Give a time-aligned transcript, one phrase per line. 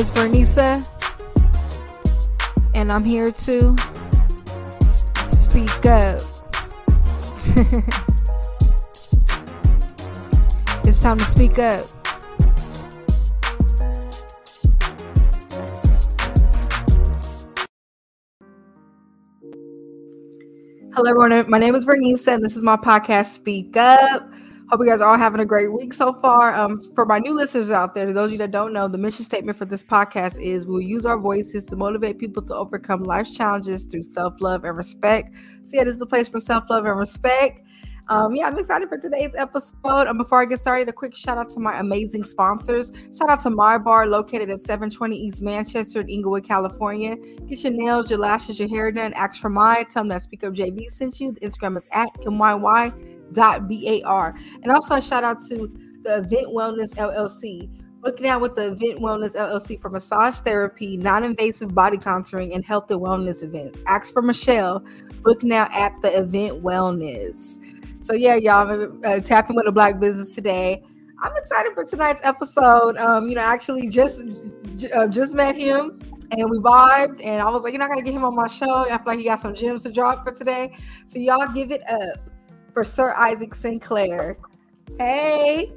[0.00, 0.78] It's Vernisa,
[2.76, 3.76] and I'm here to
[5.32, 6.20] speak up.
[10.86, 11.84] it's time to speak up.
[20.94, 21.50] Hello, everyone.
[21.50, 24.30] My name is Vernisa, and this is my podcast, Speak Up.
[24.70, 26.52] Hope you guys are all having a great week so far.
[26.52, 29.24] Um, for my new listeners out there, those of you that don't know, the mission
[29.24, 33.34] statement for this podcast is we'll use our voices to motivate people to overcome life's
[33.34, 35.30] challenges through self-love and respect.
[35.64, 37.62] So yeah, this is a place for self-love and respect.
[38.10, 40.06] Um, yeah, I'm excited for today's episode.
[40.06, 42.92] Um, before I get started, a quick shout out to my amazing sponsors.
[43.18, 47.16] Shout out to Myy Bar, located at 720 East Manchester in Inglewood, California.
[47.46, 49.14] Get your nails, your lashes, your hair done.
[49.14, 49.86] Ask for mine.
[49.86, 51.32] Tell them that Speak Up JV sent you.
[51.32, 54.34] The Instagram is at MYY bar.
[54.62, 55.70] And also a shout out to
[56.02, 57.70] the Event Wellness LLC.
[58.02, 62.90] Looking out with the Event Wellness LLC for massage therapy, non-invasive body contouring, and health
[62.90, 63.82] and wellness events.
[63.86, 64.84] Ask for Michelle.
[65.24, 67.58] Looking out at the Event Wellness.
[68.04, 70.82] So yeah, y'all, uh, tapping with a black business today.
[71.20, 72.96] I'm excited for tonight's episode.
[72.96, 74.22] Um, you know, actually just
[74.94, 75.98] uh, just met him
[76.30, 78.84] and we vibed, and I was like, you're not gonna get him on my show.
[78.84, 80.72] I feel like he got some gems to drop for today.
[81.06, 82.27] So y'all give it up
[82.78, 84.38] for Sir Isaac Sinclair.
[84.98, 85.72] Hey.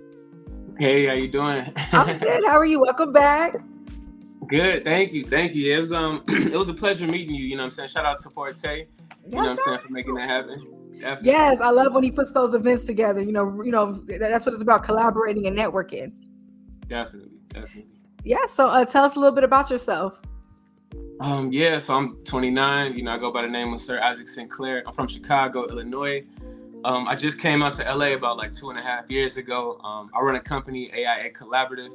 [0.78, 1.74] Hey, how you doing?
[1.92, 2.46] I'm good.
[2.46, 2.80] How are you?
[2.80, 3.56] Welcome back.
[4.48, 5.76] Good, thank you, thank you.
[5.76, 7.44] It was um, it was a pleasure meeting you.
[7.44, 8.82] You know, what I'm saying, shout out to Forte.
[8.82, 8.86] You
[9.30, 10.60] yeah, know, what I'm saying, for making that happen.
[11.00, 11.32] Definitely.
[11.32, 13.22] Yes, I love when he puts those events together.
[13.22, 16.12] You know, you know, that's what it's about: collaborating and networking.
[16.88, 17.88] Definitely, definitely.
[18.24, 18.46] Yeah.
[18.46, 20.20] So, uh, tell us a little bit about yourself.
[21.22, 22.94] Um, yeah, so I'm 29.
[22.94, 24.84] You know, I go by the name of Sir Isaac Sinclair.
[24.86, 26.26] I'm from Chicago, Illinois.
[26.84, 29.80] Um, I just came out to LA about like two and a half years ago.
[29.84, 31.94] Um, I run a company, AIA Collaborative,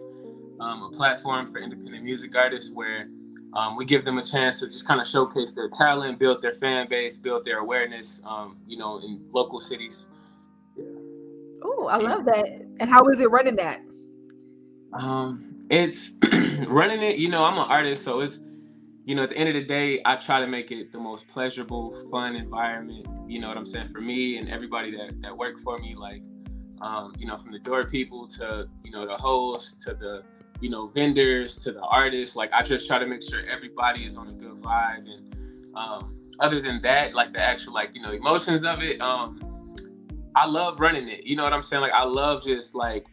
[0.61, 3.09] um, a platform for independent music artists where
[3.53, 6.55] um, we give them a chance to just kind of showcase their talent, build their
[6.55, 10.09] fan base, build their awareness, um, you know, in local cities.
[10.77, 10.85] Yeah.
[11.63, 12.47] Oh, I love that.
[12.79, 13.81] And how is it running that?
[14.93, 16.13] Um, it's
[16.69, 18.39] running it, you know, I'm an artist, so it's
[19.07, 21.29] you know, at the end of the day, I try to make it the most
[21.29, 23.07] pleasurable, fun environment.
[23.29, 25.95] You know what I'm saying for me and everybody that that work for me.
[25.95, 26.23] Like,
[26.83, 30.25] um, you know, from the door people to you know the hosts to the
[30.61, 32.35] you know vendors to the artists.
[32.35, 35.07] Like, I just try to make sure everybody is on a good vibe.
[35.09, 35.37] And
[35.77, 39.77] um, other than that, like the actual like you know emotions of it, um,
[40.35, 41.25] I love running it.
[41.25, 41.81] You know what I'm saying?
[41.81, 43.07] Like, I love just like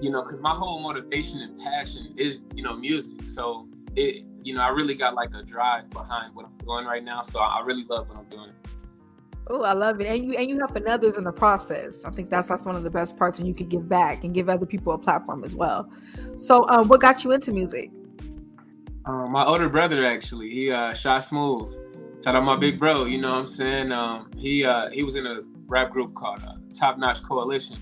[0.00, 3.28] you know, because my whole motivation and passion is you know music.
[3.28, 3.66] So
[3.96, 7.22] it you know, I really got like a drive behind what I'm doing right now.
[7.22, 8.52] So I really love what I'm doing.
[9.48, 10.06] Oh, I love it.
[10.06, 12.04] And you and you helping others in the process.
[12.04, 14.34] I think that's that's one of the best parts and you can give back and
[14.34, 15.90] give other people a platform as well.
[16.36, 17.90] So um what got you into music?
[19.06, 21.74] Um, my older brother actually, he uh shot smooth.
[22.22, 23.92] Shout out my big bro, you know what I'm saying?
[23.92, 27.76] Um he uh he was in a rap group called uh, Top Notch Coalition.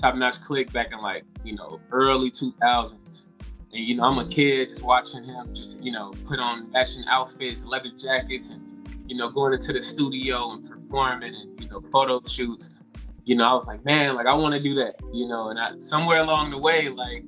[0.00, 3.26] Top Notch Click back in like, you know, early 2000s.
[3.72, 7.04] And you know, I'm a kid just watching him just, you know, put on matching
[7.08, 8.60] outfits, leather jackets, and
[9.08, 12.74] you know, going into the studio and performing and you know, photo shoots.
[13.24, 14.96] You know, I was like, man, like I want to do that.
[15.12, 17.24] You know, and I, somewhere along the way, like,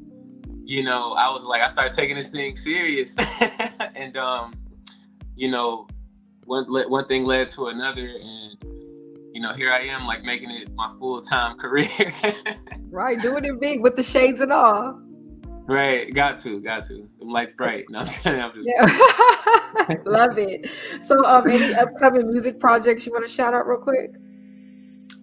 [0.65, 3.15] you know, I was like, I started taking this thing serious,
[3.95, 4.55] and um,
[5.37, 5.87] you know,
[6.45, 8.57] one one thing led to another, and
[9.33, 12.15] you know, here I am, like making it my full time career.
[12.91, 15.01] right, doing it big with the shades and all.
[15.67, 17.09] Right, got to, got to.
[17.19, 17.87] The lights bright.
[17.89, 18.27] No, I'm just
[20.07, 20.71] love it.
[21.01, 24.11] So, um, any upcoming music projects you want to shout out real quick?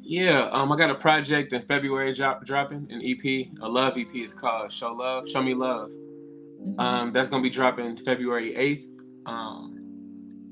[0.01, 4.13] Yeah, um, I got a project in February drop, dropping an EP, a love EP.
[4.15, 6.79] is called "Show Love, Show Me Love." Mm-hmm.
[6.79, 8.87] Um, that's gonna be dropping February eighth.
[9.27, 9.81] Um,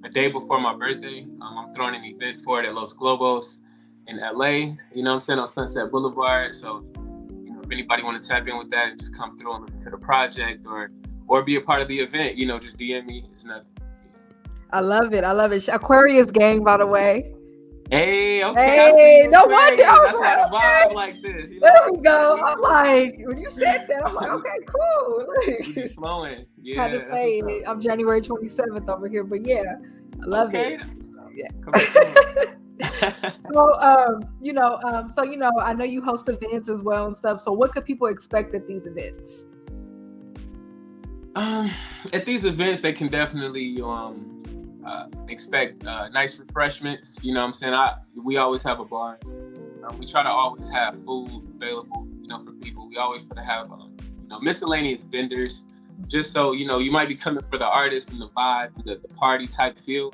[0.03, 1.23] a day before my birthday.
[1.41, 3.57] Um, I'm throwing an event for it at Los Globos
[4.07, 4.75] in LA.
[4.94, 6.53] You know, I'm saying on Sunset Boulevard.
[6.56, 6.85] So
[7.69, 10.66] if anybody want to tap in with that and just come through to the project
[10.66, 10.92] or
[11.27, 13.24] or be a part of the event, you know, just DM me.
[13.31, 13.68] It's nothing.
[14.71, 15.24] I love it.
[15.24, 15.68] I love it.
[15.68, 17.31] Aquarius gang, by the way.
[17.92, 18.75] Hey, okay.
[19.21, 19.83] Hey, no wonder.
[19.83, 21.51] That's why the vibe like this.
[21.51, 22.39] You know there we go.
[22.44, 25.88] I'm like, when you said that, I'm like, okay, cool.
[25.95, 26.45] flowing.
[26.62, 26.88] Yeah.
[26.88, 27.63] Had to it.
[27.68, 29.75] I'm January 27th over here, but yeah,
[30.24, 31.06] I love okay, it.
[31.33, 32.45] Yeah.
[33.52, 37.08] so um, you know, um, so you know, I know you host events as well
[37.08, 37.42] and stuff.
[37.42, 39.46] So what could people expect at these events?
[41.36, 41.70] Um,
[42.14, 44.44] at these events, they can definitely um
[44.86, 47.20] uh, expect uh, nice refreshments.
[47.22, 49.20] You know, what I'm saying I we always have a bar.
[49.26, 52.08] Um, we try to always have food available.
[52.22, 52.88] You know, for people.
[52.88, 55.66] We always try to have um, you know miscellaneous vendors
[56.08, 58.96] just so you know, you might be coming for the artist and the vibe, the,
[58.96, 60.12] the party type feel.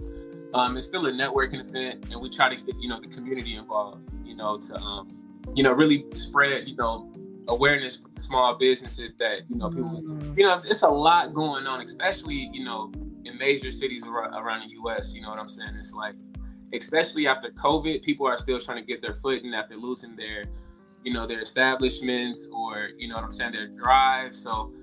[0.56, 3.56] Um, it's still a networking event, and we try to get you know the community
[3.56, 4.10] involved.
[4.24, 5.07] You know, to um,
[5.54, 7.12] you know really spread you know
[7.48, 10.34] awareness for small businesses that you know people mm-hmm.
[10.38, 12.92] you know it's a lot going on especially you know
[13.24, 16.16] in major cities around, around the us you know what i'm saying it's like
[16.74, 20.46] especially after covid people are still trying to get their footing after losing their
[21.04, 24.74] you know their establishments or you know what i'm saying their drive so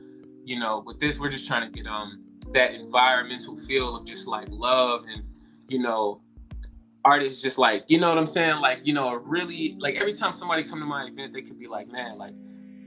[0.45, 2.23] you know with this we're just trying to get um
[2.53, 5.25] that environmental feel of just like love and
[5.73, 6.21] you know
[7.05, 10.33] artists just like you know what i'm saying like you know really like every time
[10.33, 12.35] somebody come to my event they could be like man like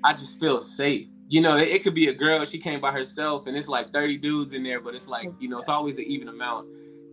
[0.06, 1.10] I just feel safe.
[1.28, 3.92] You know, it, it, could be a girl, she came by herself and it's like
[3.92, 6.68] 30 dudes in there, but it's like, you know, it's always an even amount.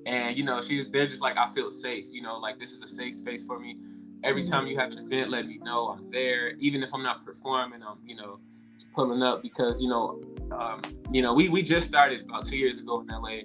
[0.05, 2.83] And, you know, she's they're just like, I feel safe, you know, like this is
[2.83, 3.79] a safe space for me.
[4.23, 6.51] Every time you have an event, let me know I'm there.
[6.59, 8.39] Even if I'm not performing, I'm, you know,
[8.93, 10.23] pulling up because, you know,
[10.53, 13.45] um, you know, we we just started about two years ago in LA.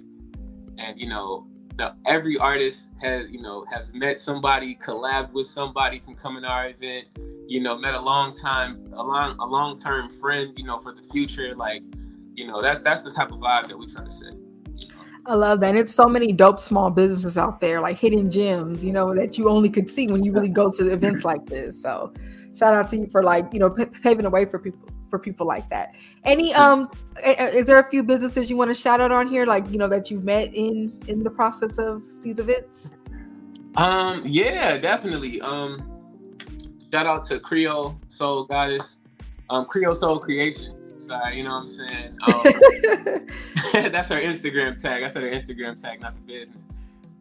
[0.76, 1.47] And, you know,
[1.78, 6.48] the, every artist has, you know, has met somebody, collabed with somebody from coming to
[6.48, 7.06] our event
[7.48, 10.92] you know, met a long time, a long, a long term friend, you know, for
[10.92, 11.56] the future.
[11.56, 11.82] Like,
[12.34, 14.34] you know, that's that's the type of vibe that we try to set.
[15.24, 15.70] I love that.
[15.70, 19.36] And it's so many dope small businesses out there, like hidden gems, you know, that
[19.36, 21.82] you only could see when you really go to events like this.
[21.82, 22.12] So,
[22.54, 25.18] shout out to you for like, you know, p- paving the way for people for
[25.18, 25.94] people like that.
[26.24, 26.90] Any um,
[27.24, 29.88] is there a few businesses you want to shout out on here, like you know,
[29.88, 32.94] that you've met in in the process of these events?
[33.76, 35.40] Um, yeah, definitely.
[35.40, 36.38] Um,
[36.92, 39.00] shout out to Creole Soul Goddess,
[39.50, 40.94] um, Creole Soul Creations.
[40.98, 42.18] Sorry, you know what I'm saying?
[43.74, 45.02] Um, that's her Instagram tag.
[45.02, 46.66] I said her Instagram tag, not the business.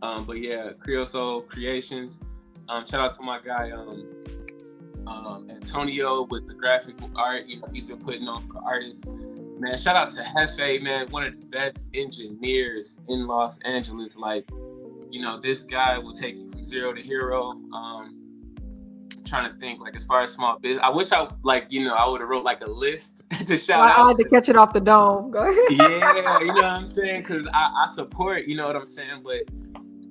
[0.02, 2.20] Um, but yeah, Creole Soul Creations.
[2.70, 4.06] Um, shout out to my guy um,
[5.08, 7.48] um, Antonio with the graphic art.
[7.48, 9.04] You know, he's been putting on for artists.
[9.06, 14.16] Man, shout out to Hefe, man, one of the best engineers in Los Angeles.
[14.16, 14.48] Like,
[15.10, 17.52] you know, this guy will take you from zero to hero.
[17.74, 18.18] Um,
[19.28, 20.82] trying to think like as far as small business.
[20.84, 23.82] I wish I like you know I would have wrote like a list to shout
[23.82, 24.06] well, out.
[24.06, 25.32] I had to catch it off the dome.
[25.32, 25.56] Go ahead.
[25.70, 27.22] yeah, you know what I'm saying?
[27.22, 29.42] Because I, I support, you know what I'm saying, but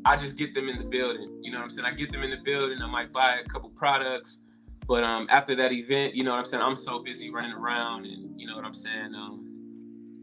[0.04, 1.40] I just get them in the building.
[1.43, 1.87] You know what I'm saying?
[1.87, 2.81] I get them in the building.
[2.81, 4.40] I might buy a couple products,
[4.86, 6.62] but um after that event, you know what I'm saying?
[6.62, 9.42] I'm so busy running around and you know what I'm saying, um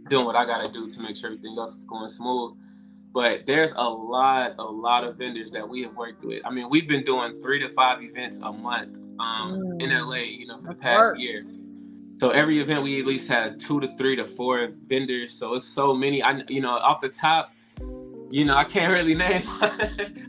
[0.10, 2.58] doing what I gotta do to make sure everything else is going smooth
[3.14, 6.42] but there's a lot, a lot of vendors that we have worked with.
[6.46, 9.82] I mean, we've been doing three to five events a month um, mm.
[9.82, 11.20] in LA, you know, for That's the past work.
[11.20, 11.46] year.
[12.20, 15.32] So every event we at least had two to three to four vendors.
[15.32, 16.24] So it's so many.
[16.24, 17.54] I, you know, off the top,
[18.34, 19.44] you know, I can't really name.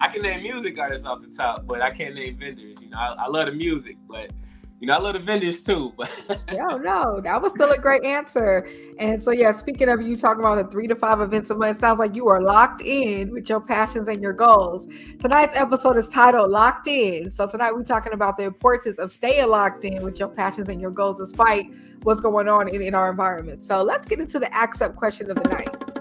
[0.02, 2.82] I can name music artists off the top, but I can't name vendors.
[2.82, 4.30] You know, I, I love the music, but
[4.78, 5.94] you know, I love the vendors too.
[5.96, 6.10] But
[6.52, 8.68] no, oh, no, that was still a great answer.
[8.98, 11.78] And so, yeah, speaking of you talking about the three to five events a month,
[11.78, 14.86] sounds like you are locked in with your passions and your goals.
[15.18, 19.48] Tonight's episode is titled "Locked In." So tonight we're talking about the importance of staying
[19.48, 21.72] locked in with your passions and your goals, despite
[22.02, 23.62] what's going on in, in our environment.
[23.62, 25.93] So let's get into the accept question of the night.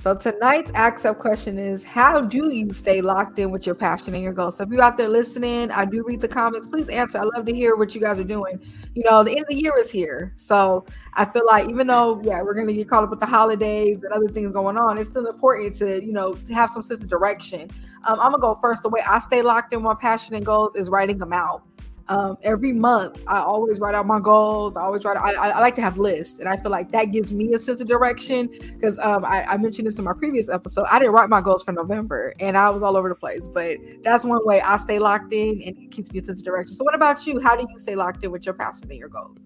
[0.00, 4.22] So tonight's accept question is how do you stay locked in with your passion and
[4.22, 4.56] your goals?
[4.56, 6.66] So if you're out there listening, I do read the comments.
[6.66, 7.18] Please answer.
[7.18, 8.58] I love to hear what you guys are doing.
[8.94, 10.32] You know, the end of the year is here.
[10.36, 14.02] So I feel like even though, yeah, we're gonna get caught up with the holidays
[14.02, 17.02] and other things going on, it's still important to, you know, to have some sense
[17.02, 17.68] of direction.
[18.06, 18.82] Um, I'm gonna go first.
[18.82, 21.62] The way I stay locked in my passion and goals is writing them out
[22.10, 24.76] um, every month i always write out my goals.
[24.76, 27.32] I always write I, I, like to have lists and i feel like that gives
[27.32, 30.86] me a sense of direction because um, I, I, mentioned this in my previous episode
[30.90, 33.78] i didn't write my goals for november and i was all over the place but
[34.04, 36.74] that's one way i stay locked in and it keeps me a sense of direction.
[36.74, 37.40] So what about you?
[37.40, 39.38] How do you stay locked in with your passion and your goals?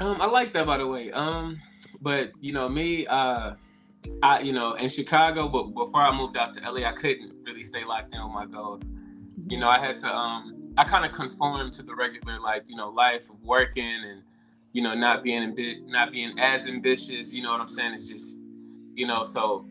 [0.00, 1.10] Um, i like that by the way.
[1.12, 1.60] Um,
[2.00, 3.54] but you know me uh,
[4.22, 7.62] I, you know, in Chicago, but before I moved out to LA, I couldn't really
[7.62, 8.82] stay locked in with my goals.
[9.48, 12.76] You know, I had to um, I kind of conform to the regular like you
[12.76, 14.22] know life of working and
[14.72, 15.54] you know not being
[15.86, 17.32] not being as ambitious.
[17.32, 17.94] You know what I'm saying?
[17.94, 18.38] It's just
[18.94, 19.66] you know so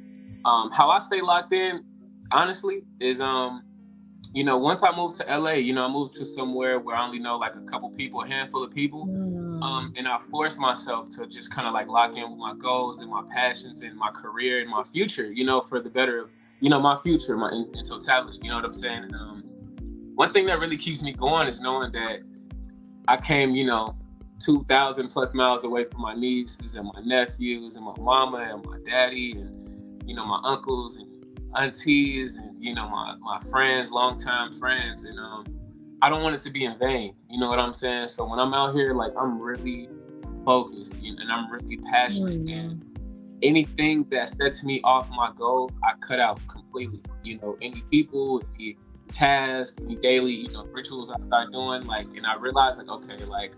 [0.45, 1.83] um, how I stay locked in
[2.31, 3.63] honestly is um
[4.33, 7.05] you know once I moved to LA, you know I moved to somewhere where I
[7.05, 9.61] only know like a couple people, a handful of people, mm.
[9.61, 13.01] um, and I forced myself to just kind of like lock in with my goals
[13.01, 15.31] and my passions and my career and my future.
[15.31, 16.31] You know for the better of
[16.61, 18.39] you know my future, my in, in totality.
[18.41, 19.03] You know what I'm saying?
[19.03, 19.43] And, um,
[20.15, 22.21] one thing that really keeps me going is knowing that
[23.07, 23.95] I came, you know,
[24.39, 28.77] 2,000 plus miles away from my nieces and my nephews and my mama and my
[28.85, 31.07] daddy and, you know, my uncles and
[31.55, 35.03] aunties and, you know, my, my friends, longtime friends.
[35.03, 35.45] And um,
[36.01, 37.15] I don't want it to be in vain.
[37.29, 38.07] You know what I'm saying?
[38.07, 39.89] So when I'm out here, like, I'm really
[40.45, 42.45] focused and I'm really passionate.
[42.45, 42.59] Mm.
[42.59, 42.99] And
[43.41, 47.01] anything that sets me off my goals, I cut out completely.
[47.23, 48.77] You know, any people, any
[49.09, 53.23] tasks, any daily, you know, rituals I start doing, like, and I realized, like, okay,
[53.25, 53.53] like,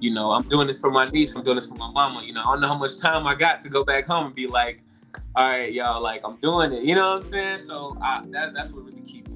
[0.00, 2.22] you know, I'm doing this for my niece, I'm doing this for my mama.
[2.24, 4.34] You know, I don't know how much time I got to go back home and
[4.34, 4.82] be like,
[5.34, 6.84] all right, y'all, like, I'm doing it.
[6.84, 7.58] You know what I'm saying?
[7.58, 9.30] So I, that, that's what really keeps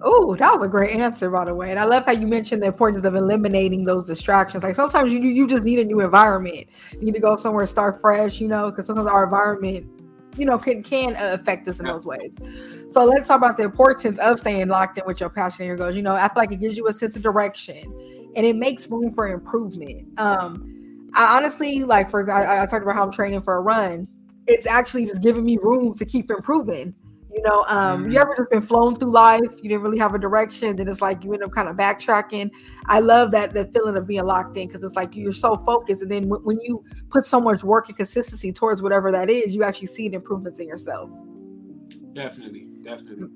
[0.00, 1.70] Oh, that was a great answer, by the way.
[1.70, 4.62] And I love how you mentioned the importance of eliminating those distractions.
[4.62, 6.66] Like sometimes you you just need a new environment.
[6.92, 9.86] You need to go somewhere, start fresh, you know, because sometimes our environment,
[10.36, 12.34] you know, can can affect us in those ways.
[12.88, 15.76] So let's talk about the importance of staying locked in with your passion and your
[15.76, 15.96] goals.
[15.96, 17.84] You know, I feel like it gives you a sense of direction
[18.36, 20.06] and it makes room for improvement.
[20.18, 24.06] Um, I honestly like for I, I talked about how I'm training for a run.
[24.46, 26.94] It's actually just giving me room to keep improving
[27.48, 28.12] know, um, mm-hmm.
[28.12, 29.52] you ever just been flown through life?
[29.62, 30.76] You didn't really have a direction.
[30.76, 32.50] Then it's like you end up kind of backtracking.
[32.86, 36.02] I love that that feeling of being locked in because it's like you're so focused,
[36.02, 39.54] and then w- when you put so much work and consistency towards whatever that is,
[39.54, 41.10] you actually see improvements in yourself.
[42.12, 43.28] Definitely, definitely.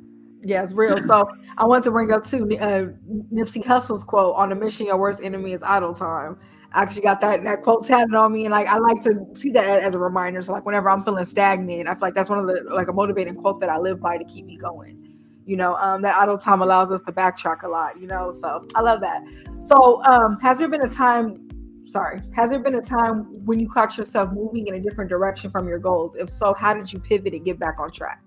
[0.45, 0.99] Yeah, it's real.
[0.99, 2.87] So I want to bring up too uh,
[3.33, 6.39] Nipsey Hussle's quote on the mission: "Your worst enemy is idle time."
[6.73, 9.51] I actually got that that quote tatted on me, and like I like to see
[9.51, 10.43] that as a reminder.
[10.43, 12.93] So like whenever I'm feeling stagnant, I feel like that's one of the like a
[12.93, 15.09] motivating quote that I live by to keep me going.
[15.45, 18.01] You know, um, that idle time allows us to backtrack a lot.
[18.01, 19.23] You know, so I love that.
[19.61, 21.49] So um, has there been a time?
[21.87, 25.51] Sorry, has there been a time when you caught yourself moving in a different direction
[25.51, 26.17] from your goals?
[26.17, 28.22] If so, how did you pivot and get back on track?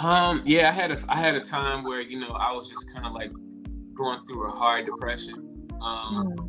[0.00, 2.92] Um, yeah, I had a I had a time where you know I was just
[2.92, 3.30] kind of like
[3.94, 6.48] going through a hard depression um, mm.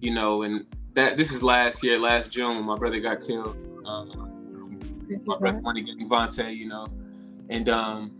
[0.00, 0.64] You know, and
[0.94, 3.56] that this is last year, last June, when my brother got killed.
[3.84, 6.86] Um, my brother wanted to get Devontae, you know,
[7.48, 8.12] and um,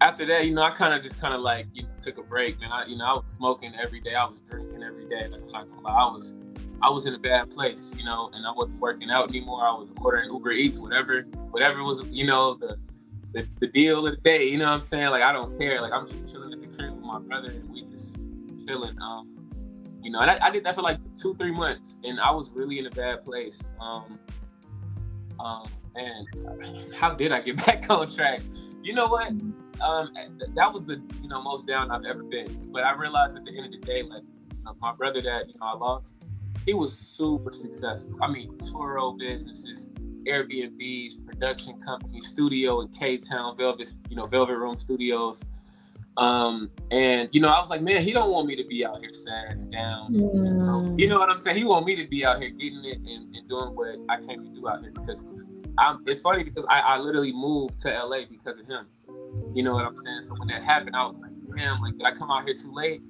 [0.00, 2.22] after that, you know, I kind of just kind of like you know, took a
[2.22, 2.70] break, man.
[2.72, 5.24] I, you know, I was smoking every day, I was drinking every day.
[5.24, 6.36] I'm not gonna lie, I was,
[6.82, 9.66] I was in a bad place, you know, and I wasn't working out anymore.
[9.66, 12.78] I was ordering Uber Eats, whatever, whatever was, you know, the,
[13.32, 14.44] the, the deal of the day.
[14.44, 15.10] You know what I'm saying?
[15.10, 15.80] Like I don't care.
[15.80, 18.16] Like I'm just chilling at the crib with my brother, and we just
[18.66, 18.96] chilling.
[19.00, 19.28] Um,
[20.02, 22.50] you know, and I, I, did that for like two, three months, and I was
[22.50, 23.68] really in a bad place.
[23.80, 24.18] Um,
[25.38, 28.40] um, and how did I get back on track?
[28.82, 29.28] You know what?
[29.80, 30.12] Um,
[30.54, 32.70] that was the you know most down I've ever been.
[32.72, 34.22] But I realized at the end of the day, like
[34.64, 36.14] know, my brother that you know I lost,
[36.64, 38.16] he was super successful.
[38.20, 39.90] I mean, Turo businesses,
[40.24, 45.44] Airbnbs, production companies, studio in K Town, Velvet, you know, Velvet Room Studios.
[46.16, 49.00] Um, and you know, I was like, man, he don't want me to be out
[49.00, 50.14] here sad and down.
[50.14, 51.56] And, you, know, you, know, what I'm saying?
[51.56, 54.42] He want me to be out here getting it and, and doing what I came
[54.42, 55.24] to do out here because
[55.78, 56.02] I'm.
[56.06, 58.86] It's funny because I, I literally moved to LA because of him.
[59.54, 60.22] You know what I'm saying?
[60.22, 62.72] So when that happened, I was like, damn, like did I come out here too
[62.72, 63.00] late?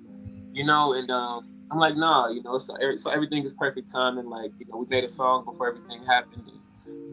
[0.53, 4.19] You know, and um, I'm like, nah, you know, so so everything is perfect time
[4.19, 6.45] and like, you know, we made a song before everything happened.
[6.47, 6.62] And,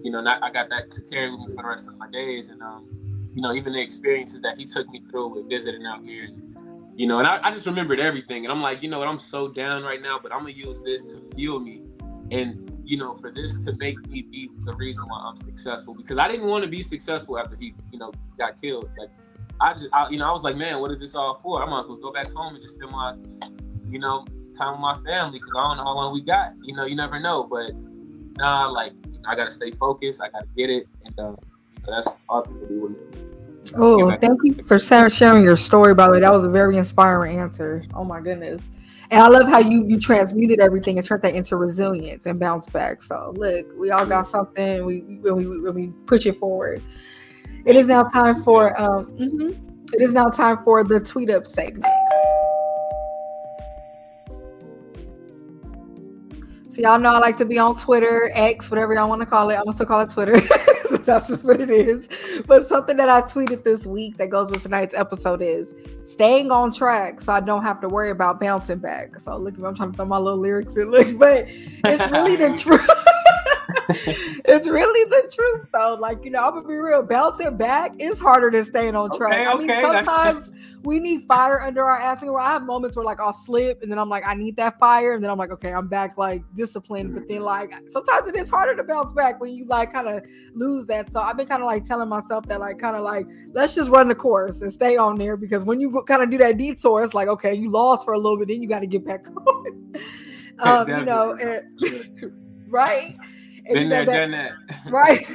[0.03, 2.09] you know, I, I got that to carry with me for the rest of my
[2.09, 2.87] days, and um
[3.33, 6.25] you know, even the experiences that he took me through with visiting out here.
[6.25, 6.55] And,
[6.95, 8.45] you know, and I, I just remembered everything.
[8.45, 10.81] And I'm like, you know what, I'm so down right now, but I'm gonna use
[10.81, 11.83] this to fuel me.
[12.31, 15.93] And, you know, for this to make me be the reason why I'm successful.
[15.93, 18.89] Because I didn't want to be successful after he, you know, got killed.
[18.97, 19.09] Like
[19.61, 21.63] I just I, you know, I was like, man, what is this all for?
[21.63, 23.15] I might as well go back home and just spend my,
[23.87, 24.25] you know,
[24.57, 26.51] time with my family because I don't know how long we got.
[26.63, 27.43] You know, you never know.
[27.43, 27.71] But
[28.37, 28.93] nah, like
[29.29, 30.21] I gotta stay focused.
[30.23, 31.35] I gotta get it, and uh,
[31.87, 32.91] that's ultimately what.
[32.91, 33.73] It.
[33.75, 35.93] Oh, thank you for sharing your story.
[35.93, 37.83] By the way, that was a very inspiring answer.
[37.93, 38.67] Oh my goodness,
[39.11, 42.65] and I love how you you transmuted everything and turned that into resilience and bounce
[42.65, 43.03] back.
[43.03, 44.83] So look, we all got something.
[44.83, 46.81] We when we when we push it forward.
[47.65, 49.05] It is now time for um.
[49.11, 49.67] Mm-hmm.
[49.93, 51.85] It is now time for the tweet up segment.
[56.79, 59.49] So y'all know I like to be on Twitter, X, whatever y'all want to call
[59.49, 59.55] it.
[59.55, 60.39] I'm gonna still call it Twitter.
[61.03, 62.07] That's just what it is.
[62.47, 65.73] But something that I tweeted this week that goes with tonight's episode is
[66.05, 69.19] staying on track so I don't have to worry about bouncing back.
[69.19, 72.37] So look, if I'm trying to throw my little lyrics in, look, but it's really
[72.37, 72.89] the truth.
[74.45, 75.97] it's really the truth though.
[75.99, 77.01] Like, you know, I'm gonna be real.
[77.01, 79.33] Bouncing back is harder than staying on track.
[79.33, 80.51] Okay, I mean, okay, sometimes
[80.83, 82.21] we need fire under our ass.
[82.21, 84.79] And I have moments where like I'll slip and then I'm like, I need that
[84.79, 85.13] fire.
[85.13, 87.15] And then I'm like, okay, I'm back like disciplined.
[87.15, 90.23] But then like sometimes it is harder to bounce back when you like kind of
[90.53, 91.11] lose that.
[91.11, 93.89] So I've been kind of like telling myself that like kind of like let's just
[93.89, 97.01] run the course and stay on there because when you kind of do that detour,
[97.01, 99.25] it's like, okay, you lost for a little bit, then you got to get back
[99.47, 99.93] on.
[100.59, 102.33] um, you know, and,
[102.67, 103.15] right?
[103.65, 104.53] Been there, done that.
[104.85, 105.25] Right.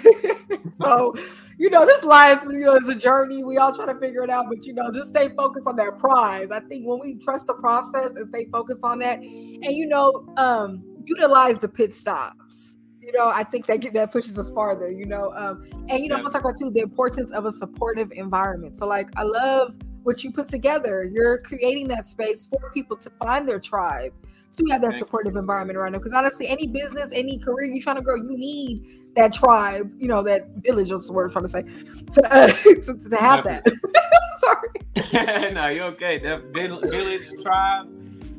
[0.72, 1.14] so,
[1.58, 3.44] you know, this life, you know, is a journey.
[3.44, 5.98] We all try to figure it out, but you know, just stay focused on that
[5.98, 6.50] prize.
[6.50, 10.26] I think when we trust the process and stay focused on that, and you know,
[10.36, 12.76] um, utilize the pit stops.
[13.00, 14.90] You know, I think that that pushes us farther.
[14.90, 17.52] You know, um, and you know, I'm gonna talk about too the importance of a
[17.52, 18.78] supportive environment.
[18.78, 21.04] So, like, I love what you put together.
[21.04, 24.12] You're creating that space for people to find their tribe
[24.56, 26.00] to have that supportive environment around them.
[26.00, 30.08] Because honestly, any business, any career you're trying to grow, you need that tribe, you
[30.08, 30.90] know, that village.
[30.90, 32.20] What's the word I'm trying to say?
[32.20, 33.66] To, uh, to, to, have that.
[34.38, 35.50] Sorry.
[35.52, 36.18] no, you're okay.
[36.18, 37.88] That village tribe,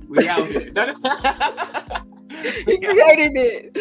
[0.07, 0.61] we out here.
[2.65, 3.75] he created it.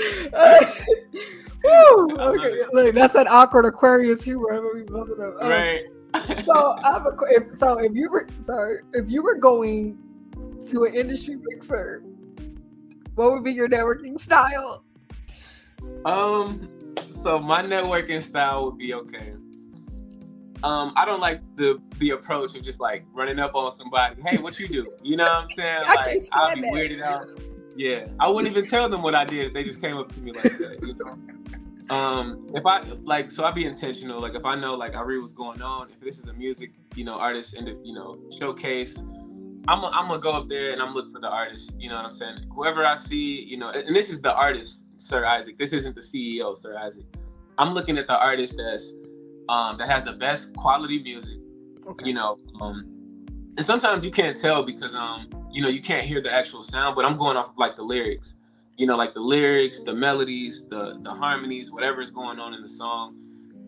[1.64, 4.54] woo, okay, look, that's an awkward Aquarius humor.
[4.54, 5.82] Um, right.
[6.44, 9.98] so, I have a, if, so if you were sorry, if you were going
[10.68, 12.02] to an industry mixer,
[13.14, 14.84] what would be your networking style?
[16.04, 16.68] Um,
[17.10, 19.34] so my networking style would be okay.
[20.62, 24.20] Um, I don't like the the approach of just like running up on somebody.
[24.22, 24.90] Hey, what you do?
[25.02, 25.82] You know what I'm saying?
[25.86, 26.72] Like I'll be that.
[26.72, 27.26] weirded out.
[27.76, 29.52] Yeah, I wouldn't even tell them what I did.
[29.52, 30.78] They just came up to me like that.
[30.82, 31.94] You know.
[31.94, 34.20] Um, if I like, so I'd be intentional.
[34.20, 35.88] Like if I know like I read what's going on.
[35.90, 39.04] If this is a music, you know, artist and you know showcase,
[39.66, 41.74] I'm gonna go up there and I'm looking for the artist.
[41.78, 42.46] You know what I'm saying?
[42.54, 45.58] Whoever I see, you know, and this is the artist, Sir Isaac.
[45.58, 47.06] This isn't the CEO, Sir Isaac.
[47.56, 48.92] I'm looking at the artist that's
[49.48, 51.38] um, that has the best quality music.
[51.86, 52.06] Okay.
[52.06, 56.20] You know, um, and sometimes you can't tell because um, you know, you can't hear
[56.20, 56.96] the actual sound.
[56.96, 58.36] But I'm going off of like the lyrics.
[58.76, 62.60] You know, like the lyrics, the melodies, the the harmonies, whatever is going on in
[62.60, 63.16] the song.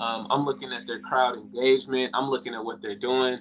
[0.01, 2.11] Um, I'm looking at their crowd engagement.
[2.13, 3.39] I'm looking at what they're doing.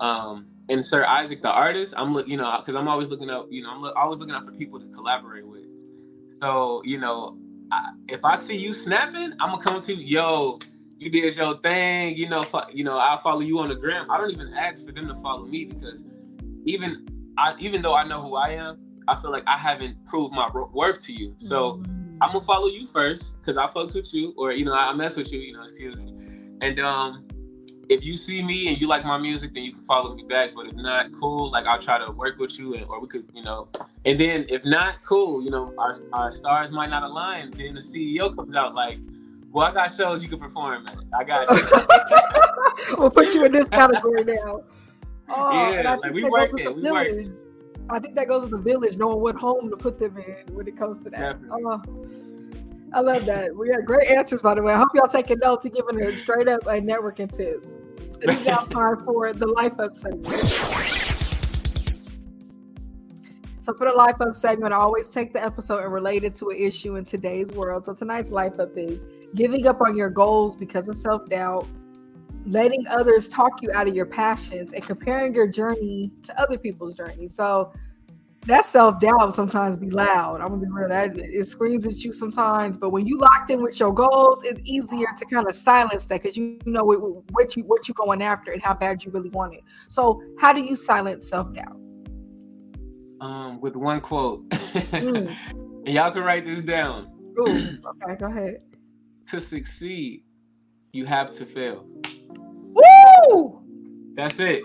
[0.00, 3.46] Um, and Sir Isaac, the artist, I'm look, you know, because I'm always looking up,
[3.50, 5.64] you know, I'm always looking out for people to collaborate with.
[6.40, 7.38] So, you know,
[7.72, 10.58] I, if I see you snapping, I'm gonna come to you, yo,
[10.98, 14.10] you did your thing, you know, fo- you know, I'll follow you on the gram.
[14.10, 16.04] I don't even ask for them to follow me because
[16.64, 17.06] even
[17.38, 20.50] I, even though I know who I am, I feel like I haven't proved my
[20.72, 21.34] worth to you.
[21.38, 22.18] So mm-hmm.
[22.20, 25.16] I'm gonna follow you first because I fucks with you, or you know, I mess
[25.16, 26.12] with you, you know, excuse me,
[26.60, 27.27] and um
[27.88, 30.50] if you see me and you like my music, then you can follow me back.
[30.54, 31.50] But if not, cool.
[31.50, 33.68] Like I'll try to work with you, and, or we could, you know.
[34.04, 35.42] And then if not, cool.
[35.42, 37.50] You know, our our stars might not align.
[37.50, 38.98] Then the CEO comes out like,
[39.50, 40.96] "Well, I got shows you can perform at.
[41.18, 42.96] I got you.
[42.98, 44.62] we'll put you in this category now."
[45.30, 46.74] Oh, yeah, like we working.
[46.74, 47.36] We working.
[47.90, 50.66] I think that goes with the village, knowing what home to put them in when
[50.66, 51.36] it comes to that.
[51.50, 51.82] Oh,
[52.92, 53.54] I love that.
[53.54, 54.72] We had great answers, by the way.
[54.72, 57.74] I hope y'all taking notes and giving it straight up uh, networking tips.
[58.22, 60.26] And now time for the life up segment.
[63.60, 66.48] So for the life up segment, I always take the episode and relate it to
[66.48, 67.84] an issue in today's world.
[67.84, 71.66] So tonight's life up is giving up on your goals because of self doubt,
[72.46, 76.94] letting others talk you out of your passions, and comparing your journey to other people's
[76.94, 77.28] journey.
[77.28, 77.70] So
[78.46, 80.40] that self doubt sometimes be loud.
[80.40, 80.88] I'm gonna be real.
[80.88, 84.60] That it screams at you sometimes, but when you locked in with your goals, it's
[84.64, 86.98] easier to kind of silence that because you know what,
[87.32, 89.62] what you what you going after and how bad you really want it.
[89.88, 91.76] So, how do you silence self doubt?
[93.20, 95.34] Um, with one quote, mm.
[95.84, 97.10] and y'all can write this down.
[97.40, 97.44] Ooh,
[98.04, 98.62] okay, go ahead.
[99.30, 100.22] To succeed,
[100.92, 101.84] you have to fail.
[102.78, 103.62] Woo!
[104.14, 104.62] That's it.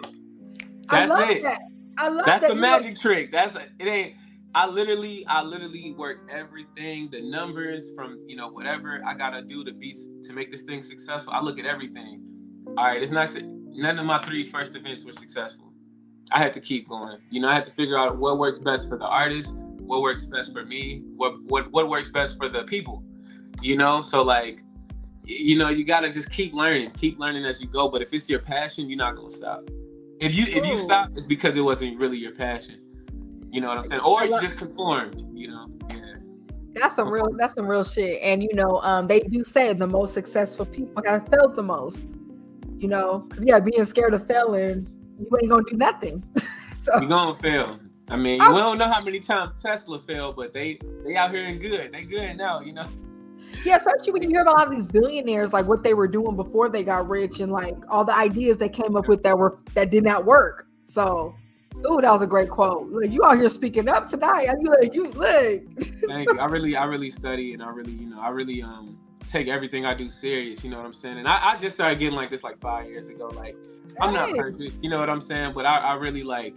[0.90, 1.44] That's it.
[1.44, 1.60] That.
[1.98, 3.32] I love That's that the magic trick.
[3.32, 4.16] That's the, it ain't
[4.56, 9.42] I literally I literally work everything, the numbers from, you know, whatever I got to
[9.42, 11.34] do to be to make this thing successful.
[11.34, 12.22] I look at everything.
[12.78, 13.32] All right, it's not
[13.72, 15.74] none of my three first events were successful.
[16.32, 17.18] I had to keep going.
[17.32, 20.26] You know, I had to figure out what works best for the artist, what works
[20.26, 23.04] best for me, what what what works best for the people.
[23.62, 24.64] You know, so like
[25.26, 28.10] you know, you got to just keep learning, keep learning as you go, but if
[28.12, 29.64] it's your passion, you're not going to stop.
[30.24, 32.80] If you if you stop, it's because it wasn't really your passion.
[33.52, 34.02] You know what I'm saying?
[34.02, 35.22] Or you just conformed.
[35.34, 35.68] You know.
[35.90, 36.16] Yeah.
[36.76, 37.28] That's some real.
[37.38, 38.22] That's some real shit.
[38.22, 42.10] And you know, um, they do say the most successful people have felt the most.
[42.78, 44.88] You know, because yeah, being scared of failing,
[45.20, 46.24] you ain't gonna do nothing.
[46.82, 47.80] so you gonna fail.
[48.10, 51.32] I mean, I, we don't know how many times Tesla failed, but they they out
[51.32, 51.92] here and good.
[51.92, 52.62] They good now.
[52.62, 52.88] You know.
[53.66, 56.70] Yeah, especially when you hear about all these billionaires, like what they were doing before
[56.70, 59.90] they got rich, and like all the ideas they came up with that were that
[59.90, 60.68] did not work.
[60.86, 61.36] So,
[61.86, 62.90] oh, that was a great quote.
[62.92, 64.50] Look, you out here speaking up tonight.
[64.50, 65.64] I like you look.
[66.08, 66.40] Thank you.
[66.40, 69.86] I really, I really study, and I really, you know, I really um take everything
[69.86, 70.64] I do serious.
[70.64, 71.18] You know what I'm saying?
[71.18, 73.28] And I, I just started getting like this like five years ago.
[73.30, 73.56] Like
[74.02, 75.54] I'm not perfect, you know what I'm saying?
[75.54, 76.56] But I, I really like.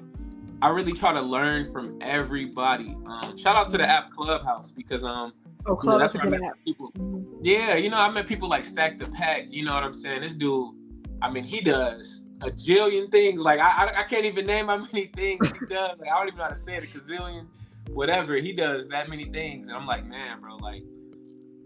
[0.63, 2.97] I really try to learn from everybody.
[3.07, 5.35] Um, shout out to the app Clubhouse because um
[5.69, 6.93] Oh, you know, that's where I met people.
[6.93, 7.41] Mm-hmm.
[7.43, 9.47] Yeah, you know, I met people like Stack the Pack.
[9.51, 10.21] You know what I'm saying?
[10.21, 10.75] This dude,
[11.23, 13.41] I mean, he does a jillion things.
[13.41, 15.99] Like I, I, I can't even name how many things he does.
[15.99, 16.85] Like I don't even know how to say it.
[16.85, 17.47] A gazillion,
[17.89, 18.37] whatever.
[18.37, 20.83] He does that many things, and I'm like, man, bro, like,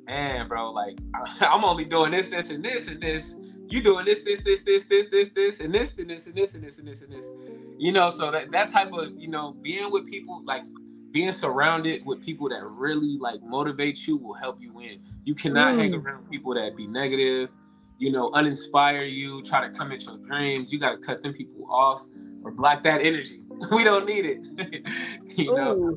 [0.06, 0.98] man, bro, like,
[1.40, 3.36] I'm only doing this, this, and this, and this.
[3.68, 6.54] You doing this, this, this, this, this, this, this, and this, and this, and this,
[6.54, 7.30] and this, and this, and this.
[7.78, 10.62] You know, so that that type of, you know, being with people like
[11.12, 15.00] being surrounded with people that really like motivate you will help you win.
[15.24, 15.78] You cannot mm.
[15.78, 17.50] hang around people that be negative,
[17.98, 20.68] you know, uninspire you, try to come at your dreams.
[20.70, 22.04] You got to cut them people off
[22.42, 23.42] or block that energy.
[23.70, 24.48] we don't need it.
[25.36, 25.96] you know.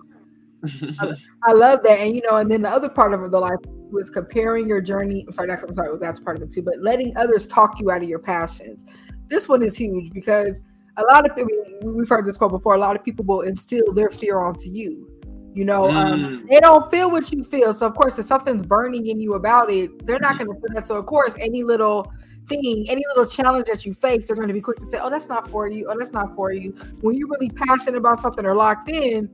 [1.43, 3.60] I, love that, and you know, and then the other part of the life
[3.91, 5.26] was comparing your journey.
[5.28, 6.62] I'm sorry, not, I'm sorry, that's part of it too.
[6.62, 8.86] But letting others talk you out of your passions.
[9.28, 10.62] This one is huge because
[10.97, 11.51] a lot of people.
[11.84, 12.75] We've heard this quote before.
[12.75, 15.10] A lot of people will instill their fear onto you.
[15.53, 16.25] You know, um, mm.
[16.25, 17.73] um, they don't feel what you feel.
[17.73, 20.73] So of course, if something's burning in you about it, they're not going to feel
[20.73, 20.86] that.
[20.86, 22.12] So of course, any little
[22.49, 25.12] thing, any little challenge that you face, they're going to be quick to say, "Oh,
[25.12, 25.88] that's not for you.
[25.89, 29.29] Oh, that's not for you." When you're really passionate about something or locked in,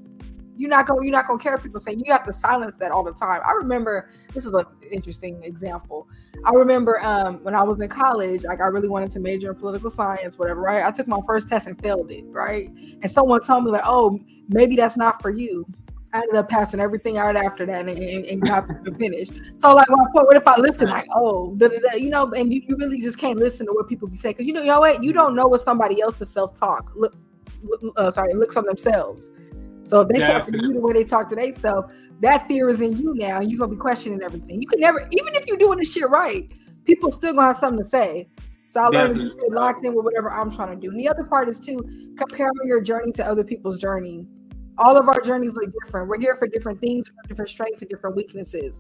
[0.58, 1.04] you're not going.
[1.04, 3.14] You're not going to care if people saying you have to silence that all the
[3.14, 3.42] time.
[3.46, 6.10] I remember this is an interesting example.
[6.46, 9.58] I remember um, when I was in college, like I really wanted to major in
[9.58, 10.62] political science, whatever.
[10.62, 10.84] Right?
[10.86, 12.26] I took my first test and failed it.
[12.28, 12.70] Right?
[13.02, 15.66] And someone told me like, "Oh, maybe that's not for you."
[16.12, 19.30] I ended up passing everything out after that and, and, and got to finish.
[19.56, 22.52] So like, well, what if I listen like, oh, da, da, da, you know, and
[22.52, 24.68] you, you really just can't listen to what people be saying because you know, you
[24.68, 27.16] know what, you don't know what somebody else's self talk look,
[27.96, 29.30] uh, sorry, looks on themselves.
[29.84, 30.52] So if they Definitely.
[30.52, 33.40] talk to you the way they talk to themselves, that fear is in you now,
[33.40, 34.62] and you're gonna be questioning everything.
[34.62, 36.52] You can never, even if you're doing the shit right,
[36.86, 38.28] people still gonna have something to say.
[38.68, 40.92] So I learned to get locked in with whatever I'm trying to do.
[40.92, 44.28] And the other part is too comparing your journey to other people's journey
[44.80, 46.08] all of our journeys look different.
[46.08, 48.80] We're here for different things, different strengths and different weaknesses.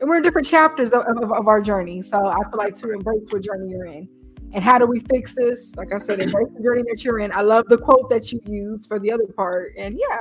[0.00, 2.00] And we're in different chapters of, of, of, our journey.
[2.00, 4.08] So I feel like to embrace what journey you're in.
[4.52, 5.76] And how do we fix this?
[5.76, 7.32] Like I said, embrace the journey that you're in.
[7.32, 9.74] I love the quote that you use for the other part.
[9.76, 10.18] And yeah.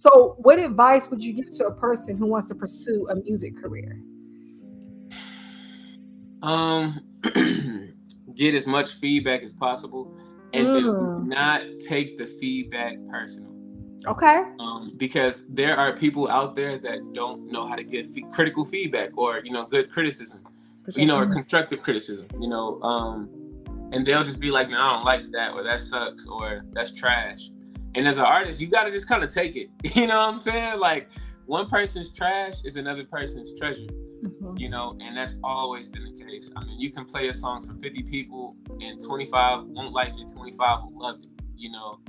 [0.00, 3.54] So what advice would you give to a person who wants to pursue a music
[3.60, 4.00] career?
[6.42, 7.00] Um
[8.34, 10.16] get as much feedback as possible
[10.54, 10.80] and mm.
[10.80, 13.52] do not take the feedback personal.
[14.06, 14.42] Okay.
[14.58, 18.64] Um, because there are people out there that don't know how to give f- critical
[18.64, 20.42] feedback or you know good criticism,
[20.96, 22.26] you know, or constructive criticism.
[22.40, 23.28] You know, um,
[23.92, 26.94] and they'll just be like, "No, I don't like that," or "That sucks," or "That's
[26.94, 27.50] trash."
[27.94, 29.70] And as an artist, you got to just kind of take it.
[29.96, 30.78] You know what I'm saying?
[30.78, 31.10] Like
[31.46, 33.88] one person's trash is another person's treasure.
[34.22, 34.56] Mm-hmm.
[34.58, 36.52] You know, and that's always been the case.
[36.56, 40.30] I mean, you can play a song for 50 people, and 25 won't like it,
[40.32, 41.28] 25 will love it.
[41.56, 42.00] You know,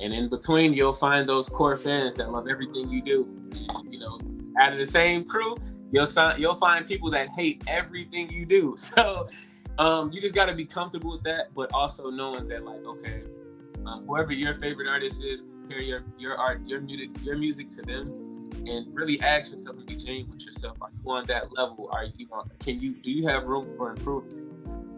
[0.00, 3.24] and in between, you'll find those core fans that love everything you do.
[3.52, 4.20] And, you know,
[4.60, 5.56] out of the same crew,
[5.90, 8.76] you'll you'll find people that hate everything you do.
[8.96, 9.28] So
[9.78, 13.22] um, you just got to be comfortable with that, but also knowing that, like, okay,
[13.88, 17.82] um, whoever your favorite artist is, compare your your art, your music, your music to
[17.82, 18.08] them,
[18.66, 20.76] and really ask yourself and be genuine with yourself.
[20.80, 21.88] Are you on that level?
[21.92, 22.28] Are you?
[22.60, 22.94] Can you?
[22.94, 24.46] Do you have room for improvement?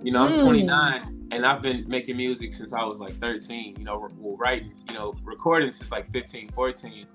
[0.04, 0.44] You know, I'm mm.
[0.44, 3.76] 29 and I've been making music since I was like 13.
[3.78, 7.06] You know, well, writing, you know, recording since like 15, 14.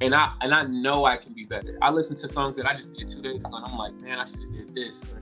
[0.00, 1.76] And I and I know I can be better.
[1.82, 4.20] I listen to songs that I just did two days ago, and I'm like, man,
[4.20, 5.02] I should have did this.
[5.12, 5.20] Or,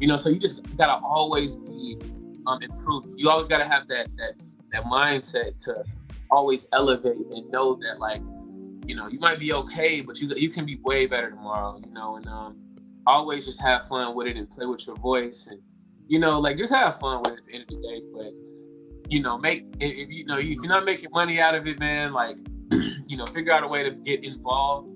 [0.00, 1.98] you know, so you just gotta always be
[2.46, 3.08] um improved.
[3.16, 4.32] You always gotta have that that
[4.74, 5.84] that mindset to
[6.30, 8.20] always elevate and know that like,
[8.86, 11.80] you know, you might be okay, but you you can be way better tomorrow.
[11.84, 12.58] You know, and um,
[13.06, 15.60] always just have fun with it and play with your voice and
[16.06, 18.02] you know, like just have fun with it at the end of the day.
[18.12, 21.78] But you know, make if, you know if you're not making money out of it,
[21.78, 22.36] man, like
[23.06, 24.90] you know, figure out a way to get involved.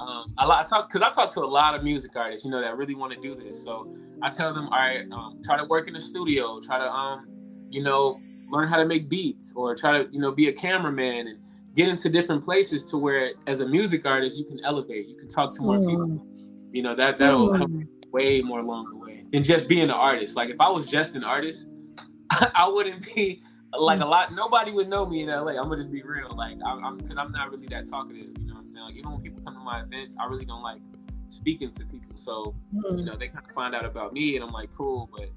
[0.00, 2.50] Um, a lot I talk because I talk to a lot of music artists, you
[2.50, 3.62] know, that really want to do this.
[3.62, 6.90] So I tell them, all right, um, try to work in the studio, try to
[6.90, 7.26] um,
[7.70, 11.28] you know, learn how to make beats, or try to you know be a cameraman
[11.28, 11.38] and
[11.74, 15.28] get into different places to where as a music artist you can elevate, you can
[15.28, 15.88] talk to more mm.
[15.88, 16.26] people.
[16.72, 17.58] You know that that'll mm.
[17.58, 20.36] help way more along the way than just being an artist.
[20.36, 21.70] Like if I was just an artist,
[22.30, 23.42] I wouldn't be
[23.76, 24.34] like a lot.
[24.34, 25.52] Nobody would know me in LA.
[25.52, 26.34] I'm gonna just be real.
[26.36, 28.28] Like I'm because I'm, I'm, not really that talkative.
[28.38, 28.84] You know what I'm saying?
[28.86, 30.80] Like even when people come to my events, I really don't like
[31.28, 32.16] speaking to people.
[32.16, 35.08] So you know they kind of find out about me, and I'm like, cool.
[35.12, 35.30] But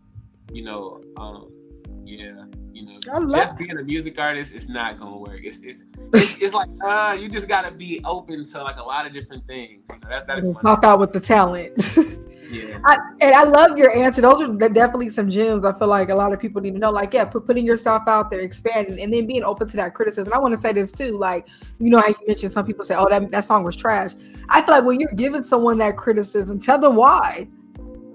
[0.51, 1.51] you know, um,
[2.03, 5.41] yeah, you know, just being a music artist is not gonna work.
[5.43, 5.83] It's it's
[6.13, 9.45] it's, it's like uh, you just gotta be open to like a lot of different
[9.47, 9.83] things.
[9.89, 10.61] You know, that's that.
[10.61, 11.97] Pop out with the talent.
[12.51, 12.79] Yeah.
[12.83, 14.21] I, and I love your answer.
[14.21, 15.63] Those are definitely some gems.
[15.63, 16.91] I feel like a lot of people need to know.
[16.91, 20.33] Like, yeah, put, putting yourself out there, expanding, and then being open to that criticism.
[20.33, 21.17] I want to say this too.
[21.17, 21.47] Like,
[21.79, 24.15] you know how you mentioned some people say, "Oh, that that song was trash."
[24.49, 27.47] I feel like when you're giving someone that criticism, tell them why.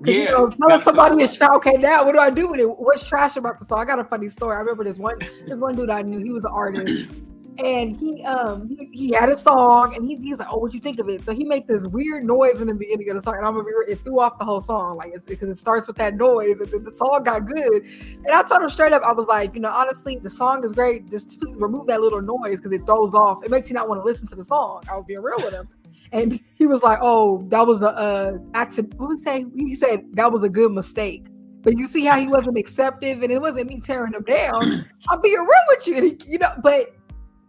[0.04, 1.50] Yeah, you know, telling somebody is trash.
[1.56, 2.66] Okay, now what do I do with it?
[2.66, 3.78] What's trash about the song?
[3.78, 4.54] I got a funny story.
[4.54, 6.18] I remember this one this one dude I knew.
[6.22, 7.22] He was an artist,
[7.64, 10.80] and he um he, he, had a song and he, he's like oh what you
[10.80, 13.34] think of it so he made this weird noise in the beginning of the song
[13.36, 15.86] and i'm gonna be it threw off the whole song like it's because it starts
[15.86, 19.02] with that noise and then the song got good and i told him straight up
[19.02, 22.20] i was like you know honestly the song is great just please remove that little
[22.20, 24.82] noise because it throws off it makes you not want to listen to the song
[24.90, 25.68] i was being real with him
[26.12, 30.04] and he was like oh that was a uh accident what would say he said
[30.12, 31.26] that was a good mistake
[31.62, 35.20] but you see how he wasn't acceptive and it wasn't me tearing him down i'm
[35.20, 36.96] being real with you he, you know but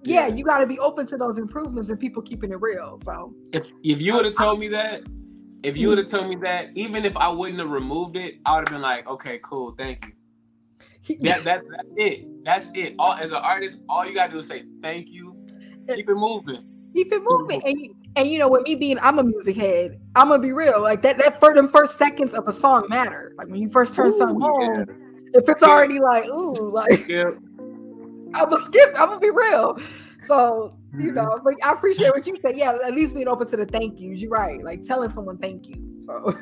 [0.08, 2.98] yeah, you got to be open to those improvements and people keeping it real.
[2.98, 5.04] So if if you would have told me that,
[5.64, 8.56] if you would have told me that, even if I wouldn't have removed it, I
[8.56, 11.18] would have been like, okay, cool, thank you.
[11.22, 12.44] That, that's that's it.
[12.44, 12.96] That's it.
[13.00, 15.36] All as an artist, all you gotta do is say thank you.
[15.90, 16.66] Keep it moving.
[16.94, 17.62] Keep it moving.
[17.66, 20.00] And you, and you know, with me being, I'm a music head.
[20.16, 20.82] I'm gonna be real.
[20.82, 23.34] Like that, that for them first seconds of a song matter.
[23.38, 25.40] Like when you first turn ooh, something on, yeah.
[25.40, 27.08] if it's already like, ooh, like.
[27.08, 27.32] Yeah
[28.34, 28.90] I'm gonna skip.
[29.00, 29.78] I'm gonna be real.
[30.26, 31.16] So you mm-hmm.
[31.16, 32.58] know, but I appreciate what you said.
[32.58, 34.22] Yeah, at least being open to the thank yous.
[34.22, 34.62] You're right.
[34.62, 36.04] Like telling someone thank you.
[36.06, 36.38] So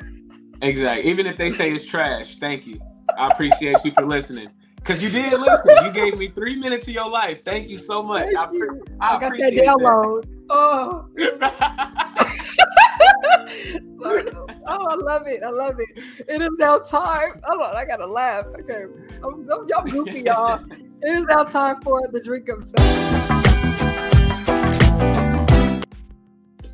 [0.62, 1.08] exactly.
[1.10, 2.80] Even if they say it's trash, thank you.
[3.16, 4.48] I appreciate you for listening.
[4.86, 5.76] Cause you did listen.
[5.84, 7.42] You gave me three minutes of your life.
[7.42, 8.28] Thank you so much.
[8.38, 8.68] I, pre-
[9.00, 10.22] I, I, got that download.
[10.22, 10.28] That.
[10.48, 11.08] Oh.
[14.68, 15.42] oh, I love it.
[15.42, 15.88] I love it.
[16.28, 17.40] It is now time.
[17.42, 18.46] Hold on, I gotta laugh.
[18.60, 18.84] Okay.
[19.24, 20.60] I'm, I'm, y'all goofy, y'all.
[20.70, 22.62] It is now time for the drink of.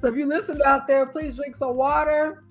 [0.01, 2.42] So if you listened out there, please drink some water.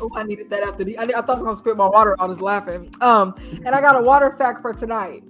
[0.00, 0.96] Oh, I needed that after the.
[0.98, 2.20] I, I thought I was gonna spit my water out.
[2.20, 2.90] I was laughing.
[3.00, 5.22] Um, and I got a water fact for tonight.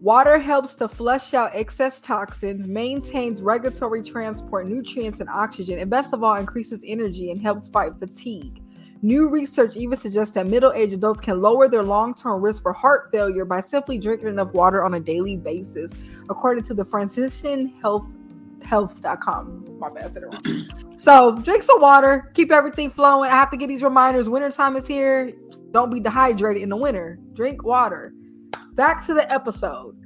[0.00, 6.14] Water helps to flush out excess toxins, maintains regulatory transport, nutrients, and oxygen, and best
[6.14, 8.62] of all, increases energy and helps fight fatigue.
[9.02, 12.72] New research even suggests that middle aged adults can lower their long term risk for
[12.72, 15.90] heart failure by simply drinking enough water on a daily basis,
[16.28, 18.06] according to the Franciscan Health
[18.62, 19.78] health.com.
[19.78, 20.96] My bad, I said it wrong.
[20.96, 23.30] so drink some water, keep everything flowing.
[23.30, 24.28] I have to get these reminders.
[24.28, 25.32] Wintertime is here.
[25.72, 27.18] Don't be dehydrated in the winter.
[27.32, 28.12] Drink water.
[28.74, 29.96] Back to the episode.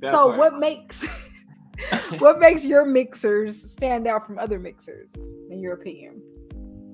[0.00, 0.38] That so part.
[0.38, 1.06] what makes
[2.18, 5.14] what makes your mixers stand out from other mixers,
[5.50, 6.22] in your opinion?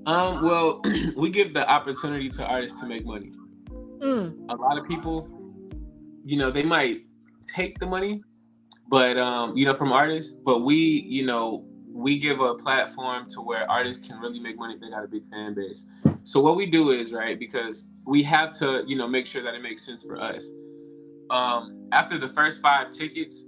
[0.05, 0.81] Um, well,
[1.15, 3.31] we give the opportunity to artists to make money.
[3.99, 4.45] Mm.
[4.49, 5.29] A lot of people,
[6.25, 7.01] you know, they might
[7.55, 8.21] take the money,
[8.93, 13.41] but um, you know, from artists, but we, you know, we give a platform to
[13.41, 15.87] where artists can really make money if they got a big fan base.
[16.25, 19.55] So what we do is right because we have to, you know, make sure that
[19.55, 20.47] it makes sense for us.
[21.31, 23.47] Um, after the first five tickets,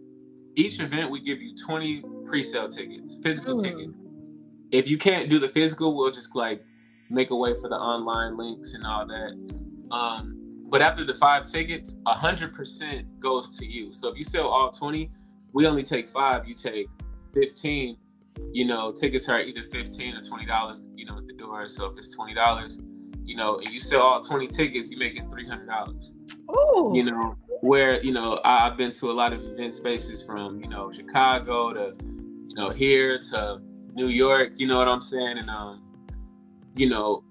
[0.56, 3.62] each event we give you 20 pre-sale tickets, physical mm.
[3.62, 4.00] tickets
[4.72, 6.66] if you can't do the physical, we'll just like
[7.10, 9.96] make a way for the online links and all that.
[9.96, 13.94] Um, but after the five tickets, a hundred percent goes to you.
[13.94, 15.12] So if you sell all twenty,
[15.56, 16.48] we only take five.
[16.48, 16.88] You take
[17.34, 17.98] fifteen.
[18.52, 20.86] You know, tickets are either fifteen or twenty dollars.
[20.96, 21.68] You know, at the door.
[21.68, 22.80] So if it's twenty dollars,
[23.24, 26.14] you know, and you sell all twenty tickets, you make it three hundred dollars.
[26.48, 26.94] Oh.
[26.94, 30.62] You know, where you know I, I've been to a lot of event spaces from
[30.62, 33.62] you know Chicago to you know here to
[33.96, 35.38] New York, you know what I'm saying?
[35.38, 35.82] And um,
[36.76, 37.24] you know,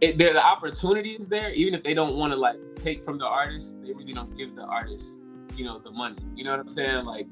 [0.00, 3.18] it, there the opportunity is there, even if they don't want to like take from
[3.18, 5.20] the artist, they really don't give the artist,
[5.54, 6.16] you know, the money.
[6.34, 7.04] You know what I'm saying?
[7.04, 7.28] Like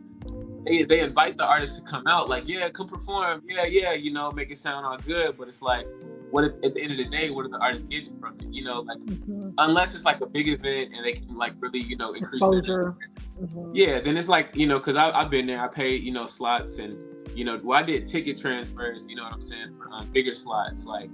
[0.64, 4.12] they, they invite the artist to come out, like, yeah, come perform, yeah, yeah, you
[4.12, 5.86] know, make it sound all good, but it's like,
[6.30, 8.46] what if, at the end of the day, what are the artists getting from it?
[8.50, 9.50] You know, like mm-hmm.
[9.58, 12.96] unless it's like a big event and they can like really, you know, increase Exposure.
[13.40, 13.70] Mm-hmm.
[13.72, 16.78] Yeah, then it's like, you know, because I've been there, I paid, you know, slots
[16.78, 16.98] and
[17.34, 20.34] you know, well, I did ticket transfers, you know what I'm saying, for um, bigger
[20.34, 21.10] slots, like,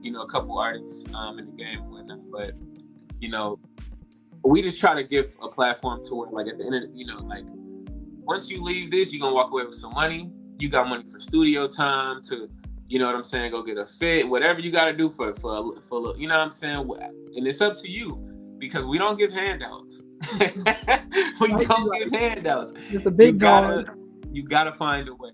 [0.00, 2.30] you know, a couple artists um, in the game and whatnot.
[2.30, 2.52] But,
[3.20, 3.58] you know,
[4.44, 7.06] we just try to give a platform to where, like, at the end of, you
[7.06, 7.44] know, like,
[8.28, 10.30] once you leave this, you're going to walk away with some money.
[10.58, 12.50] You got money for studio time to,
[12.86, 15.32] you know what I'm saying, go get a fit, whatever you got to do for,
[15.32, 16.88] for, for, you know what I'm saying?
[17.36, 20.02] And it's up to you because we don't give handouts.
[21.40, 22.74] we don't give handouts.
[22.90, 23.94] It's a big you gotta,
[24.30, 25.30] you gotta find a way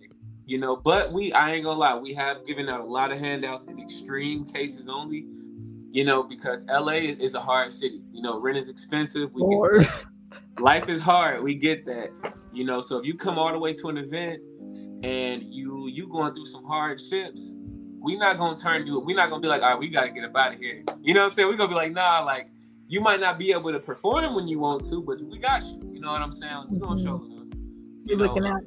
[0.46, 0.76] you know.
[0.76, 3.80] But we, I ain't gonna lie, we have given out a lot of handouts in
[3.80, 5.26] extreme cases only,
[5.90, 8.02] you know, because LA is a hard city.
[8.12, 9.33] You know, rent is expensive.
[9.33, 9.42] We
[9.80, 9.90] get,
[10.58, 11.42] life is hard.
[11.42, 12.10] We get that,
[12.52, 12.80] you know.
[12.80, 14.40] So if you come all the way to an event
[15.02, 17.56] and you you going through some hardships,
[18.00, 19.00] we not gonna turn you.
[19.00, 20.84] We not gonna be like, all right, we gotta get up out of here.
[21.02, 21.48] You know what I'm saying?
[21.48, 22.48] We gonna be like, nah, like
[22.86, 25.80] you might not be able to perform when you want to, but we got you.
[25.92, 26.66] You know what I'm saying?
[26.70, 27.46] We gonna show love.
[28.04, 28.60] You're know.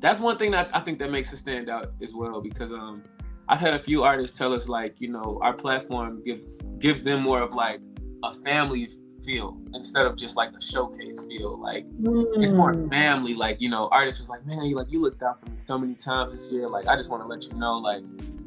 [0.00, 3.02] That's one thing that I think that makes us stand out as well because um
[3.48, 7.22] I've had a few artists tell us like you know our platform gives gives them
[7.22, 7.80] more of like
[8.24, 8.88] a family
[9.26, 11.58] feel instead of just like a showcase feel.
[11.58, 12.24] Like mm.
[12.42, 12.88] it's more mm.
[12.88, 13.34] family.
[13.34, 15.76] Like you know, artists was like, man, you like you looked out for me so
[15.76, 16.68] many times this year.
[16.68, 18.04] Like I just want to let you know, like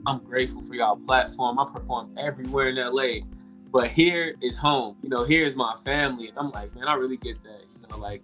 [0.07, 1.59] I'm grateful for y'all platform.
[1.59, 3.25] I perform everywhere in LA,
[3.71, 4.95] but here is home.
[5.03, 7.61] You know, here is my family, and I'm like, man, I really get that.
[7.81, 8.23] You know, like.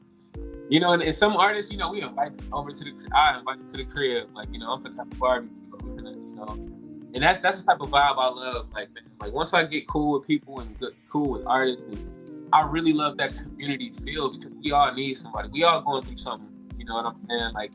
[0.68, 3.68] You know, and, and some artists, you know, we invite over to the, I invite
[3.68, 6.76] to the crib, like, you know, I'm gonna have a barbecue, gonna, you know,
[7.16, 8.68] and that's that's the type of vibe I love.
[8.74, 11.98] Like, man, like once I get cool with people and good, cool with artists and
[12.56, 15.50] I really love that community feel because we all need somebody.
[15.50, 16.48] We all going through something.
[16.78, 17.54] You know what I'm saying?
[17.54, 17.74] Like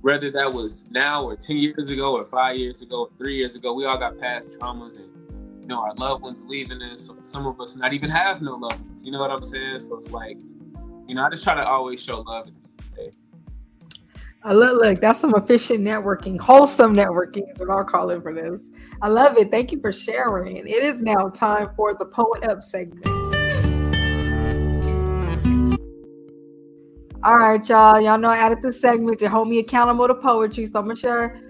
[0.00, 3.56] whether that was now or 10 years ago or five years ago or three years
[3.56, 5.08] ago, we all got past traumas and
[5.60, 7.10] you know our loved ones leaving us.
[7.24, 9.04] Some of us not even have no loved ones.
[9.04, 9.80] You know what I'm saying?
[9.80, 10.38] So it's like,
[11.06, 13.12] you know, I just try to always show love at the end of the day.
[14.46, 18.32] Uh, look, look, that's some efficient networking, wholesome networking is what I'll call it for
[18.32, 18.62] this.
[19.02, 19.50] I love it.
[19.50, 20.56] Thank you for sharing.
[20.56, 23.11] It is now time for the Poet Up segment.
[27.24, 28.00] All right, y'all.
[28.00, 30.66] Y'all know I added this segment to hold me accountable to poetry.
[30.66, 31.40] So I'm gonna share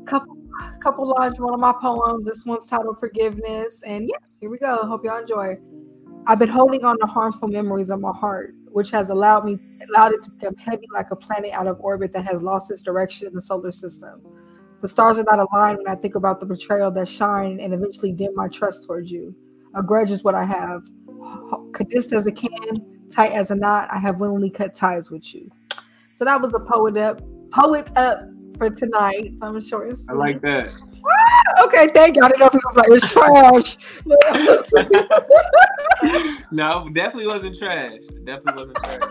[0.00, 0.36] a couple
[0.80, 2.26] couple lines from one of my poems.
[2.26, 3.82] This one's titled Forgiveness.
[3.82, 4.76] And yeah, here we go.
[4.86, 5.56] Hope y'all enjoy.
[6.28, 9.58] I've been holding on to harmful memories of my heart, which has allowed me
[9.88, 12.82] allowed it to become heavy like a planet out of orbit that has lost its
[12.82, 14.22] direction in the solar system.
[14.80, 18.12] The stars are not aligned when I think about the betrayal that shine and eventually
[18.12, 19.34] dim my trust towards you.
[19.74, 20.84] A grudge is what I have.
[21.72, 23.88] Condensed as a can, tight as a knot.
[23.90, 25.50] I have willingly cut ties with you.
[26.14, 28.20] So that was a poet up, poet up
[28.56, 29.36] for tonight.
[29.38, 30.14] So I'm short and sweet.
[30.14, 30.72] I like that.
[31.08, 32.22] Ah, okay, thank you.
[32.22, 33.76] I didn't know if it was like it's trash.
[36.50, 38.00] no, definitely wasn't trash.
[38.24, 39.02] Definitely wasn't trash.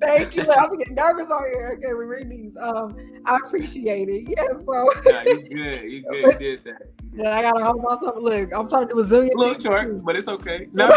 [0.00, 0.50] thank you.
[0.52, 1.78] I'm getting nervous on here.
[1.78, 2.56] Okay, we read these.
[2.56, 2.96] Um,
[3.26, 4.24] I appreciate it.
[4.28, 5.82] Yeah, so nah, you good.
[5.90, 6.32] You good.
[6.32, 6.82] You did that.
[7.12, 8.16] Yeah, I gotta hold myself.
[8.20, 9.34] Look, I'm trying to do a zillion.
[9.34, 10.68] A little short, but it's okay.
[10.72, 10.88] No,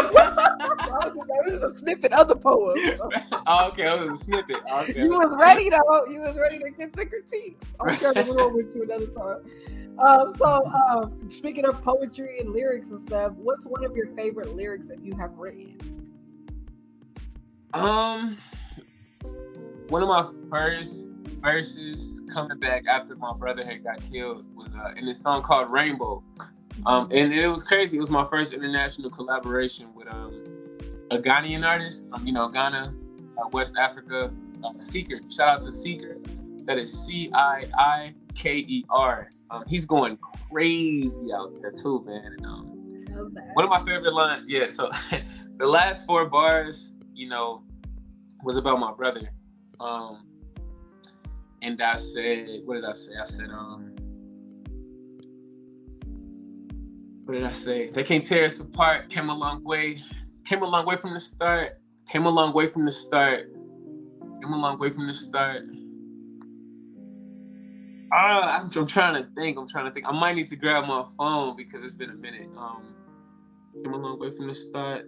[1.44, 2.76] this is a snippet of the poem.
[3.46, 4.56] oh, okay, it was a snippet.
[4.72, 5.02] Okay.
[5.02, 6.06] You was ready though.
[6.06, 7.74] You was ready to get the critiques.
[7.80, 9.98] I'm sure the room with you another time.
[9.98, 14.54] Um, so, um, speaking of poetry and lyrics and stuff, what's one of your favorite
[14.54, 15.78] lyrics that you have written?
[17.72, 18.38] Um,
[19.88, 24.92] one of my first verses coming back after my brother had got killed was uh,
[24.96, 26.22] in this song called Rainbow.
[26.86, 27.96] Um, and it was crazy.
[27.96, 30.42] It was my first international collaboration with um,
[31.10, 32.94] a Ghanaian artist, um, you know, Ghana,
[33.38, 34.32] uh, West Africa,
[34.64, 35.20] uh, Ciiker.
[35.34, 36.16] Shout out to Ciiker.
[36.66, 39.30] That is C I I K E R.
[39.50, 40.18] Um, he's going
[40.50, 42.34] crazy out there too, man.
[42.38, 42.64] And, um,
[43.52, 44.68] one of my favorite lines, yeah.
[44.70, 44.90] So
[45.56, 47.62] the last four bars, you know,
[48.42, 49.30] was about my brother.
[49.84, 50.24] Um,
[51.60, 53.12] and I said, what did I say?
[53.20, 53.94] I said, um,
[57.24, 57.90] what did I say?
[57.90, 59.10] They can't tear us apart.
[59.10, 60.02] Came a long way.
[60.46, 61.78] Came a long way from the start.
[62.08, 63.52] Came a long way from the start.
[64.40, 65.64] Came a long way from the start.
[68.10, 69.58] Ah, I'm, I'm trying to think.
[69.58, 70.06] I'm trying to think.
[70.08, 72.48] I might need to grab my phone because it's been a minute.
[72.56, 72.94] Um,
[73.82, 75.06] came a long way from the start.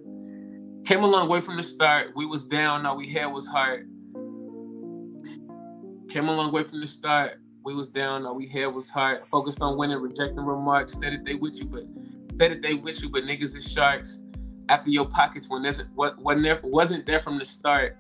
[0.84, 2.12] Came a long way from the start.
[2.14, 2.84] We was down.
[2.84, 3.86] All we had was heart.
[6.08, 7.40] Came a long way from the start.
[7.64, 9.26] We was down, all we had was heart.
[9.28, 10.92] Focused on winning, rejecting remarks.
[10.92, 11.84] Said that they with you, but
[12.38, 14.22] said that they with you, but niggas is sharks.
[14.68, 17.96] After your pockets when there's what never wasn't there from the start.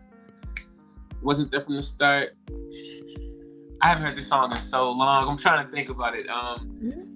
[1.22, 2.36] Wasn't there from the start.
[3.80, 5.28] I haven't heard this song in so long.
[5.28, 6.28] I'm trying to think about it.
[6.28, 7.12] Um,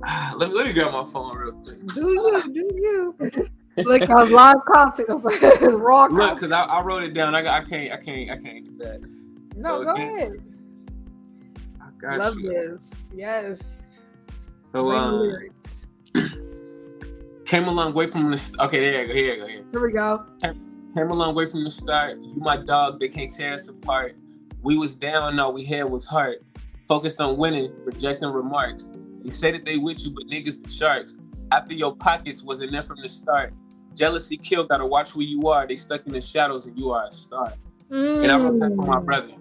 [0.36, 1.86] let me let me grab my phone real quick.
[1.86, 2.52] Do you?
[2.52, 3.48] Do you?
[3.76, 5.06] Look, I was live concert.
[5.60, 6.06] raw.
[6.06, 7.34] Look, because I, I, wrote it down.
[7.34, 7.92] I, I can't.
[7.92, 8.30] I can't.
[8.30, 9.19] I can't do that.
[9.60, 10.32] No, go ahead.
[11.82, 12.48] I got Love you.
[12.48, 13.08] this.
[13.14, 13.88] Yes.
[14.72, 15.36] So um,
[17.44, 18.56] came a long way from the.
[18.58, 19.14] Okay, there you go.
[19.14, 19.46] Here you go.
[19.46, 19.64] Here.
[19.70, 20.26] Here we go.
[20.96, 22.18] Came a long way from the start.
[22.18, 23.00] You my dog.
[23.00, 24.16] They can't tear us apart.
[24.62, 25.38] We was down.
[25.38, 26.38] All we had was heart.
[26.88, 28.90] Focused on winning, rejecting remarks.
[29.22, 31.18] You say that they with you, but niggas the sharks.
[31.52, 33.52] After your pockets wasn't there from the start.
[33.94, 34.64] Jealousy kill.
[34.64, 35.66] Gotta watch who you are.
[35.66, 37.52] They stuck in the shadows, and you are a star.
[37.90, 38.22] Mm.
[38.22, 39.34] And I wrote that for my brother.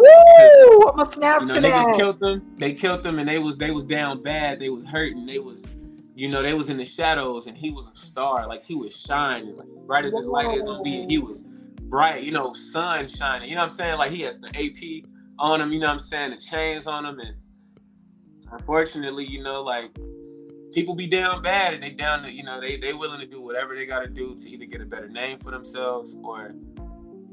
[0.00, 0.88] Woo!
[0.88, 2.42] I'm a snap you know, to niggas killed them.
[2.56, 4.60] They killed them, and they was they was down bad.
[4.60, 5.26] They was hurting.
[5.26, 5.76] They was,
[6.14, 8.46] you know, they was in the shadows, and he was a star.
[8.46, 11.06] Like he was shining, like bright as his light is on me.
[11.08, 11.44] He was
[11.82, 13.48] bright, you know, sun shining.
[13.48, 13.98] You know what I'm saying?
[13.98, 15.72] Like he had the AP on him.
[15.72, 16.30] You know what I'm saying?
[16.30, 17.36] The chains on him, and
[18.50, 19.90] unfortunately, you know, like
[20.72, 23.40] people be down bad and they down to, you know, they they willing to do
[23.40, 26.54] whatever they gotta do to either get a better name for themselves or,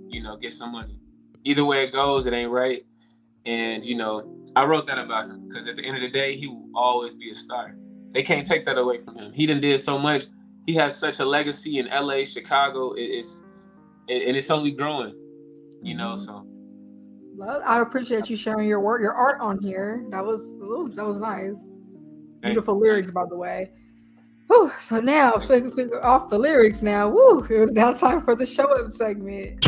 [0.07, 0.99] you know, get some money.
[1.47, 2.85] Either way it goes, it ain't right.
[3.45, 6.35] And, you know, I wrote that about him because at the end of the day,
[6.35, 7.77] he will always be a star.
[8.11, 9.31] They can't take that away from him.
[9.31, 10.25] He done did so much.
[10.65, 12.91] He has such a legacy in LA, Chicago.
[12.93, 13.43] It, it's
[14.09, 15.15] and it's only growing,
[15.81, 16.15] you know.
[16.15, 16.45] So
[17.37, 20.05] Well, I appreciate you sharing your work, your art on here.
[20.09, 21.55] That was ooh, that was nice.
[22.41, 23.71] Beautiful lyrics, by the way.
[24.47, 25.33] Whew, so now,
[26.01, 27.09] off the lyrics now.
[27.09, 29.65] Woo, it was now time for the show up segment.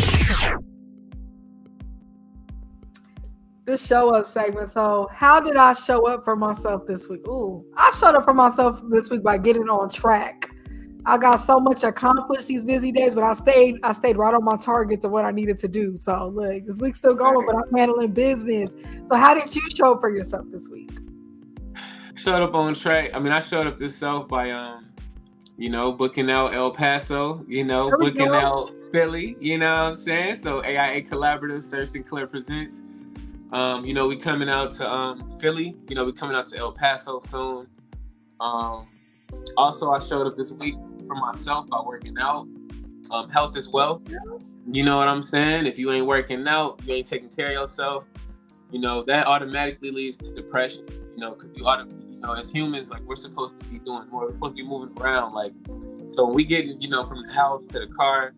[3.70, 4.72] The show up segment.
[4.72, 7.28] So, how did I show up for myself this week?
[7.28, 10.50] Ooh, I showed up for myself this week by getting on track.
[11.06, 14.44] I got so much accomplished these busy days, but I stayed I stayed right on
[14.44, 15.96] my targets of what I needed to do.
[15.98, 18.74] So look, this week's still going, but I'm handling business.
[19.08, 20.90] So how did you show up for yourself this week?
[22.16, 23.12] showed up on track.
[23.14, 24.88] I mean, I showed up this self by um,
[25.58, 28.34] you know, booking out El Paso, you know, booking go.
[28.34, 30.36] out Philly, you know what I'm saying?
[30.36, 32.82] So AIA Collaborative, Sir Sinclair presents.
[33.52, 36.58] Um, you know, we coming out to um Philly, you know, we coming out to
[36.58, 37.68] El Paso soon.
[38.40, 38.88] Um
[39.58, 40.76] also I showed up this week
[41.08, 42.48] for myself by working out.
[43.12, 44.04] Um, health as well.
[44.72, 45.66] You know what I'm saying?
[45.66, 48.06] If you ain't working out, you ain't taking care of yourself,
[48.72, 50.86] you know, that automatically leads to depression,
[51.16, 54.08] you know, because you auto, you know, as humans, like we're supposed to be doing
[54.10, 55.34] more, we're supposed to be moving around.
[55.34, 55.54] Like,
[56.08, 58.34] so we get, you know, from the house to the car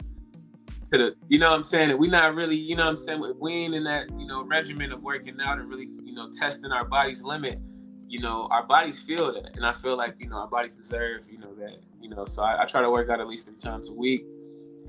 [0.91, 1.91] to the, you know what I'm saying?
[1.91, 3.23] And we not really, you know what I'm saying?
[3.39, 6.71] We ain't in that, you know, regimen of working out and really, you know, testing
[6.71, 7.59] our body's limit,
[8.07, 9.55] you know, our bodies feel that.
[9.55, 12.43] And I feel like, you know, our bodies deserve, you know, that, you know, so
[12.43, 14.25] I, I try to work out at least three times a week.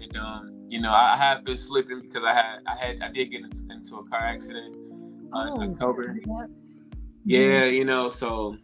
[0.01, 3.11] And, um, you know, I, I have been slipping because I had, I had, I
[3.13, 4.75] did get into, into a car accident
[5.33, 6.17] uh, Oh, in October.
[6.27, 6.47] yeah.
[7.25, 8.57] Yeah, you know, so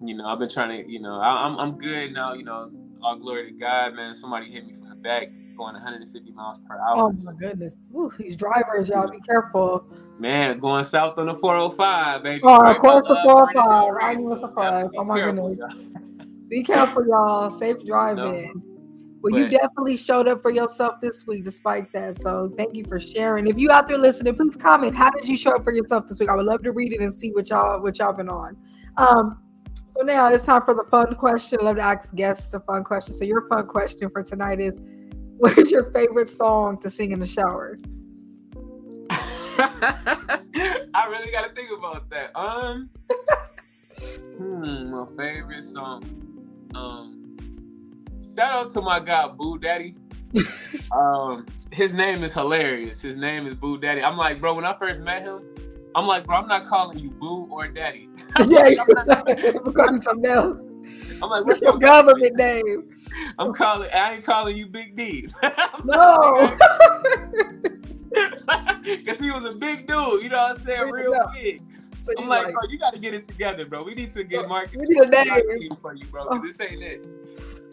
[0.00, 2.32] you know, I've been trying to, you know, I, I'm I'm good now.
[2.34, 2.70] You know,
[3.02, 4.14] all glory to God, man.
[4.14, 6.94] Somebody hit me from the back, going 150 miles per hour.
[6.96, 7.76] Oh my goodness.
[7.96, 9.86] Ooh, these drivers, y'all be careful.
[10.18, 12.40] Man, going south on the 405, baby.
[12.44, 14.90] Oh, Right of course the uh, 405, Brandon right with the five.
[14.90, 15.74] be Oh my careful, goodness.
[15.74, 16.02] y'all.
[16.48, 17.50] Be careful, y'all.
[17.50, 18.62] Safe driving.
[19.22, 22.16] Well, you definitely showed up for yourself this week despite that.
[22.16, 23.46] So thank you for sharing.
[23.46, 24.96] If you out there listening, please comment.
[24.96, 26.28] How did you show up for yourself this week?
[26.28, 28.56] I would love to read it and see what y'all what y'all been on.
[28.96, 29.40] Um,
[29.88, 31.60] so now it's time for the fun question.
[31.60, 33.14] I love to ask guests a fun question.
[33.14, 34.80] So your fun question for tonight is
[35.42, 37.76] what is your favorite song to sing in the shower?
[39.10, 42.30] I really got to think about that.
[42.38, 42.88] Um,
[44.38, 46.04] hmm, my favorite song.
[46.76, 47.36] Um,
[48.38, 49.96] shout out to my guy Boo Daddy.
[50.92, 53.00] um, his name is hilarious.
[53.00, 54.00] His name is Boo Daddy.
[54.00, 55.42] I'm like, bro, when I first met him,
[55.96, 58.08] I'm like, bro, I'm not calling you Boo or Daddy.
[58.46, 60.60] yeah, I'm, not- going something else.
[61.22, 62.90] I'm like, What's your government name?
[63.38, 63.88] I'm calling.
[63.94, 65.28] I ain't calling you Big D.
[65.84, 66.56] No.
[68.10, 70.22] Because he was a big dude.
[70.22, 70.90] You know what I'm saying?
[70.90, 71.62] Real big.
[72.02, 73.84] So I'm like, like, bro, you got to get it together, bro.
[73.84, 74.80] We need to get marketing.
[74.80, 75.76] we need a name.
[75.80, 76.26] for you, bro.
[76.26, 77.06] 'cause this ain't it.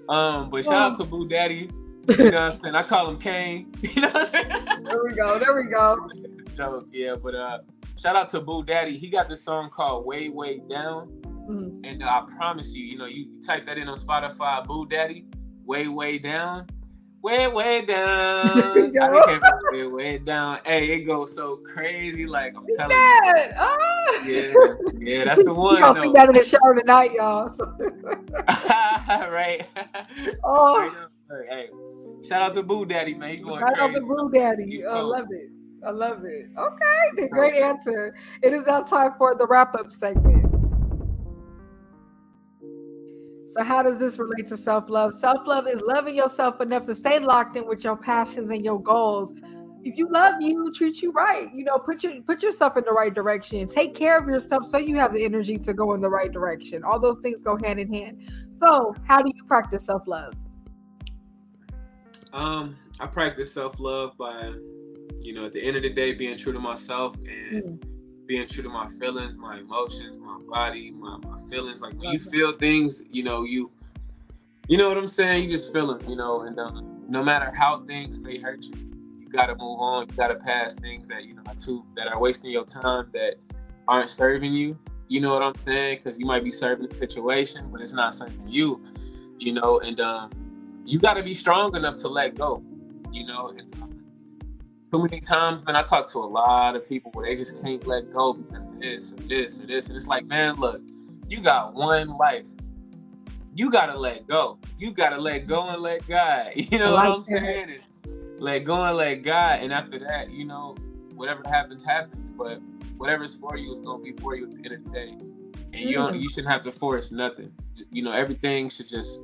[0.07, 0.85] Um, but shout Oh.
[0.91, 1.69] out to Boo Daddy.
[2.17, 2.75] You know what I'm saying?
[2.75, 3.71] I call him Kane.
[3.81, 4.83] You know what I'm saying?
[4.83, 5.37] There we go.
[5.37, 6.09] There we go.
[6.23, 7.15] It's a joke, yeah.
[7.21, 7.59] But uh,
[8.01, 8.97] shout out to Boo Daddy.
[8.97, 11.81] He got this song called "Way Way Down," Mm.
[11.83, 15.25] and uh, I promise you, you know, you type that in on Spotify, Boo Daddy,
[15.65, 16.67] "Way Way Down."
[17.21, 18.95] Way way down.
[18.97, 20.59] I can't way way down.
[20.65, 22.25] Hey, it goes so crazy.
[22.25, 23.33] Like I'm telling you.
[23.35, 23.55] Yeah.
[23.57, 24.25] Ah.
[24.25, 24.53] Yeah,
[24.99, 25.75] yeah, that's the one.
[25.75, 27.53] You gonna see that in the shower tonight, y'all.
[29.29, 29.65] right.
[30.43, 31.07] Oh,
[31.49, 31.69] Hey,
[32.27, 33.31] shout out to Boo Daddy, man.
[33.31, 33.99] He going on crazy.
[33.99, 34.83] the Blue Daddy.
[34.85, 35.49] I love it.
[35.85, 36.49] I love it.
[36.57, 38.15] Okay, great answer.
[38.41, 40.38] It is now time for the wrap up segment.
[43.49, 45.11] So, how does this relate to self love?
[45.11, 48.79] Self love is loving yourself enough to stay locked in with your passions and your
[48.79, 49.33] goals.
[49.83, 51.49] If you love you, treat you right.
[51.55, 53.67] You know, put your put yourself in the right direction.
[53.67, 56.83] Take care of yourself so you have the energy to go in the right direction.
[56.83, 58.29] All those things go hand in hand.
[58.51, 60.33] So, how do you practice self love?
[62.31, 64.53] Um, I practice self love by,
[65.21, 67.83] you know, at the end of the day, being true to myself and
[68.29, 71.81] being true to my feelings, my emotions, my body, my, my feelings.
[71.81, 73.71] Like when you feel things, you know, you,
[74.67, 75.43] you know what I'm saying.
[75.43, 78.75] You just feel them, you know, and um, no matter how things may hurt you,
[79.19, 80.07] you gotta move on.
[80.07, 83.37] You gotta pass things that you know are too that are wasting your time that
[83.87, 84.77] aren't serving you.
[85.07, 85.97] You know what I'm saying?
[85.97, 88.79] Because you might be serving the situation, but it's not serving you.
[89.39, 90.29] You know, and um,
[90.85, 92.63] you got to be strong enough to let go.
[93.11, 93.88] You know, and um,
[94.89, 97.85] too many times, man, I talk to a lot of people where they just can't
[97.85, 100.81] let go because of this or this or this, and it's like, man, look,
[101.27, 102.47] You got one life.
[103.53, 104.57] You gotta let go.
[104.79, 106.53] You gotta let go and let God.
[106.55, 107.69] You know like what I'm saying?
[107.69, 109.59] And let go and let God.
[109.59, 110.75] And after that, you know,
[111.13, 112.31] whatever happens, happens.
[112.31, 112.61] But
[112.97, 115.09] whatever's for you is gonna be for you at the end of the day.
[115.09, 115.85] And mm.
[115.85, 117.51] you don't, you shouldn't have to force nothing.
[117.91, 119.19] You know, everything should just,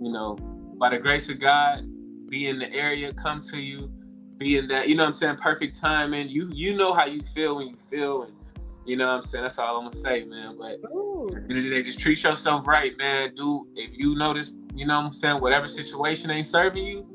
[0.00, 0.36] you know,
[0.78, 1.84] by the grace of God,
[2.28, 3.92] be in the area, come to you,
[4.38, 6.28] be in that, you know what I'm saying, perfect timing.
[6.28, 8.32] You you know how you feel when you feel and
[8.84, 9.42] you know what I'm saying?
[9.42, 10.56] That's all I'm gonna say, man.
[10.58, 11.28] But Ooh.
[11.34, 13.34] at the end of the day, just treat yourself right, man.
[13.34, 17.06] Do if you notice, you know what I'm saying, whatever situation ain't serving you,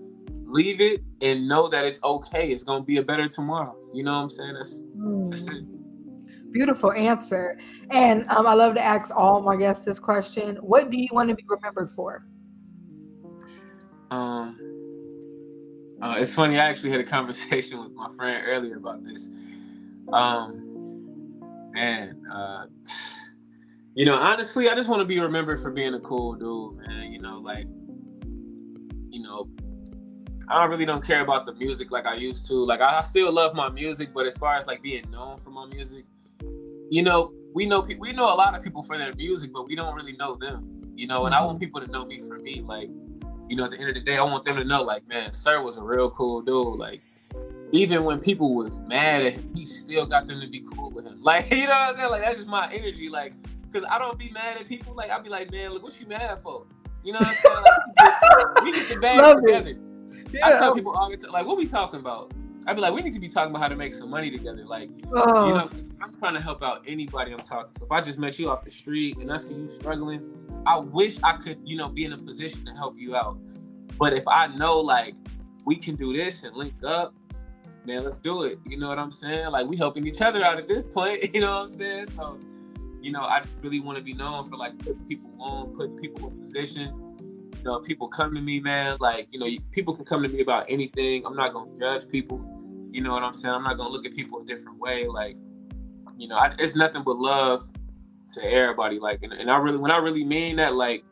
[0.44, 2.52] leave it and know that it's okay.
[2.52, 3.76] It's gonna be a better tomorrow.
[3.94, 4.54] You know what I'm saying?
[4.54, 5.30] That's mm.
[5.30, 5.64] that's it.
[6.52, 7.58] Beautiful answer.
[7.92, 10.58] And um, I love to ask all my guests this question.
[10.58, 12.26] What do you want to be remembered for?
[14.10, 14.71] Um
[16.02, 19.30] uh, it's funny, I actually had a conversation with my friend earlier about this.
[20.12, 20.72] Um
[21.74, 22.66] man, uh,
[23.94, 27.12] you know, honestly, I just want to be remembered for being a cool dude, man.
[27.12, 27.66] You know, like,
[29.10, 29.50] you know,
[30.48, 32.66] I really don't care about the music like I used to.
[32.66, 35.50] Like, I, I still love my music, but as far as like being known for
[35.50, 36.06] my music,
[36.90, 39.68] you know, we know pe- we know a lot of people for their music, but
[39.68, 40.94] we don't really know them.
[40.96, 41.66] You know, and I want mm-hmm.
[41.66, 42.62] people to know me for me.
[42.62, 42.90] Like,
[43.52, 45.34] you know, at the end of the day, I want them to know, like, man,
[45.34, 46.80] Sir was a real cool dude.
[46.80, 47.02] Like,
[47.74, 51.06] even when people was mad at him, he still got them to be cool with
[51.06, 51.20] him.
[51.22, 52.12] Like, you know what I'm saying?
[52.12, 53.10] Like, that's just my energy.
[53.10, 53.34] Like,
[53.74, 54.96] cause I don't be mad at people.
[54.96, 56.66] Like, I'll be like, man, look, what you mad for?
[57.04, 57.64] You know what I'm saying?
[58.00, 59.78] Like, we, get, the bag Love together.
[60.32, 60.48] Yeah.
[60.48, 62.32] I tell people all the time, like, what we talking about?
[62.68, 64.66] I'd be like, we need to be talking about how to make some money together.
[64.66, 65.48] Like, oh.
[65.48, 65.70] you know,
[66.02, 67.86] I'm trying to help out anybody I'm talking to.
[67.86, 70.22] If I just met you off the street and I see you struggling,
[70.66, 73.38] I wish I could, you know, be in a position to help you out.
[73.98, 75.16] But if I know like
[75.66, 77.14] we can do this and link up,
[77.86, 78.60] man, let's do it.
[78.66, 79.50] You know what I'm saying?
[79.50, 81.30] Like we helping each other out at this point.
[81.34, 82.06] You know what I'm saying?
[82.08, 82.40] So,
[83.02, 85.98] you know, I just really want to be known for like putting people on, putting
[85.98, 87.11] people in position.
[87.58, 88.98] You know, people come to me, man.
[89.00, 91.26] Like, you know, people can come to me about anything.
[91.26, 92.44] I'm not gonna judge people.
[92.92, 93.54] You know what I'm saying?
[93.54, 95.08] I'm not gonna look at people a different way.
[95.08, 95.38] Like,
[96.18, 97.70] you know, I, it's nothing but love
[98.36, 99.00] to everybody.
[99.00, 101.04] Like, and, and I really, when I really mean that, like,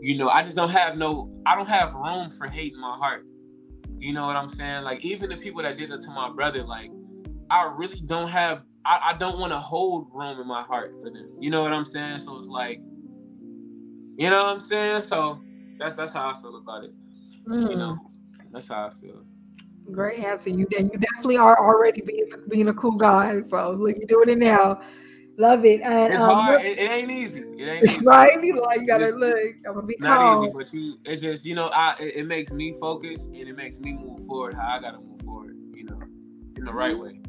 [0.00, 2.96] you know, I just don't have no, I don't have room for hate in my
[2.96, 3.24] heart.
[3.98, 4.82] You know what I'm saying?
[4.82, 6.90] Like even the people that did it to my brother, like
[7.50, 11.08] I really don't have I, I don't want to hold room in my heart for
[11.08, 11.28] them.
[11.38, 12.18] You know what I'm saying?
[12.18, 12.80] So it's like,
[14.16, 15.02] you know what I'm saying?
[15.02, 15.40] So
[15.78, 16.92] that's that's how I feel about it.
[17.46, 17.70] Mm.
[17.70, 17.98] You know,
[18.52, 19.24] that's how I feel.
[19.90, 20.50] Great answer.
[20.50, 23.42] You you definitely are already being being a cool guy.
[23.42, 24.80] So look, you're doing it now.
[25.38, 25.80] Love it.
[25.80, 26.62] And it's um, hard.
[26.62, 27.40] It, it, ain't easy.
[27.40, 28.04] It ain't easy.
[28.04, 28.42] right.
[28.42, 29.38] You know, you gotta look.
[29.66, 30.44] I'm gonna be not calm.
[30.44, 30.98] easy, but you.
[31.04, 34.26] It's just you know, I it, it, makes me focus and it makes me move
[34.26, 34.54] forward.
[34.54, 35.56] How I gotta move forward.
[35.74, 36.00] You know,
[36.56, 37.20] in the right way.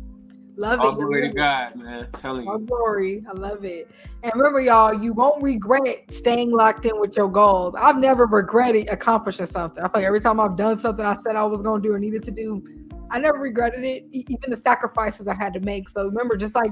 [0.55, 0.95] Love All it.
[0.95, 2.07] glory to God, man.
[2.15, 2.65] Telling All you.
[2.65, 3.23] glory.
[3.27, 3.89] I love it.
[4.21, 7.73] And remember, y'all, you won't regret staying locked in with your goals.
[7.75, 9.83] I've never regretted accomplishing something.
[9.83, 11.93] I feel like every time I've done something I said I was going to do
[11.95, 12.63] or needed to do,
[13.13, 15.87] I never regretted it, even the sacrifices I had to make.
[15.87, 16.71] So remember, just like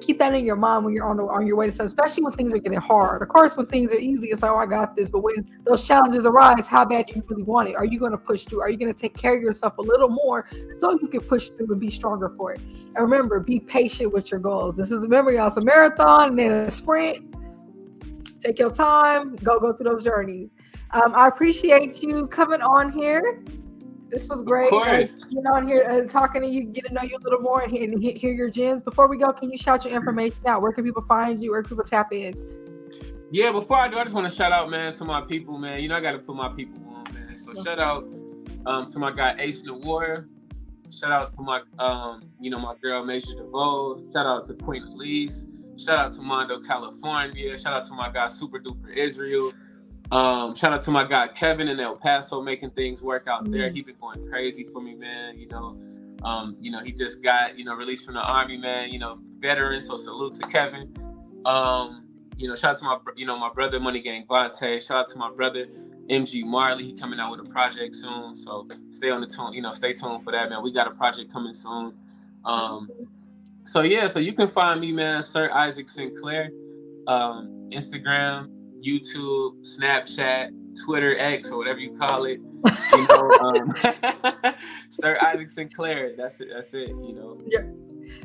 [0.00, 2.22] keep that in your mind when you're on the, on your way to something, especially
[2.22, 3.22] when things are getting hard.
[3.22, 5.10] Of course, when things are easy, it's like, oh, I got this.
[5.10, 7.74] But when those challenges arise, how bad do you really want it?
[7.74, 8.60] Are you going to push through?
[8.60, 10.48] Are you going to take care of yourself a little more
[10.78, 12.60] so you can push through and be stronger for it?
[12.60, 14.76] And remember, be patient with your goals.
[14.76, 17.34] This is remember, y'all, it's a marathon and then a sprint.
[18.40, 20.52] Take your time, go go through those journeys.
[20.92, 23.42] Um, I appreciate you coming on here.
[24.14, 24.72] This was great.
[24.72, 27.62] Uh, you on here uh, talking to you, get to know you a little more,
[27.62, 28.84] and hear, and hear your gems.
[28.84, 30.62] Before we go, can you shout your information out?
[30.62, 31.50] Where can people find you?
[31.50, 32.32] Where can people tap in?
[33.32, 35.82] Yeah, before I do, I just want to shout out, man, to my people, man.
[35.82, 37.36] You know, I got to put my people on, man.
[37.36, 38.06] So shout out
[38.66, 40.28] um, to my guy Ace the Warrior.
[40.96, 44.00] Shout out to my, um, you know, my girl Major DeVoe.
[44.12, 45.48] Shout out to Queen Elise.
[45.76, 47.58] Shout out to Mondo, California.
[47.58, 49.50] Shout out to my guy Super Duper Israel.
[50.10, 53.66] Um, shout out to my guy Kevin in El Paso making things work out there.
[53.66, 53.74] Mm-hmm.
[53.74, 55.38] He been going crazy for me, man.
[55.38, 55.78] You know,
[56.22, 59.18] um, you know, he just got, you know, released from the army, man, you know,
[59.38, 59.80] veteran.
[59.80, 60.94] So salute to Kevin.
[61.44, 64.84] Um, you know, shout out to my, you know, my brother Money Gang Vontae.
[64.84, 65.66] Shout out to my brother
[66.08, 66.84] MG Marley.
[66.84, 68.36] He coming out with a project soon.
[68.36, 70.62] So stay on the tune, you know, stay tuned for that, man.
[70.62, 71.94] We got a project coming soon.
[72.44, 72.90] Um,
[73.64, 76.50] so yeah, so you can find me, man, Sir Isaac Sinclair,
[77.06, 78.50] um, Instagram,
[78.84, 80.50] YouTube, Snapchat,
[80.84, 82.40] Twitter, X, or whatever you call it.
[82.92, 83.74] You know, um,
[84.90, 86.12] Sir Isaac Sinclair.
[86.16, 86.48] That's it.
[86.54, 86.90] That's it.
[86.90, 87.40] You know.
[87.44, 87.62] Yeah.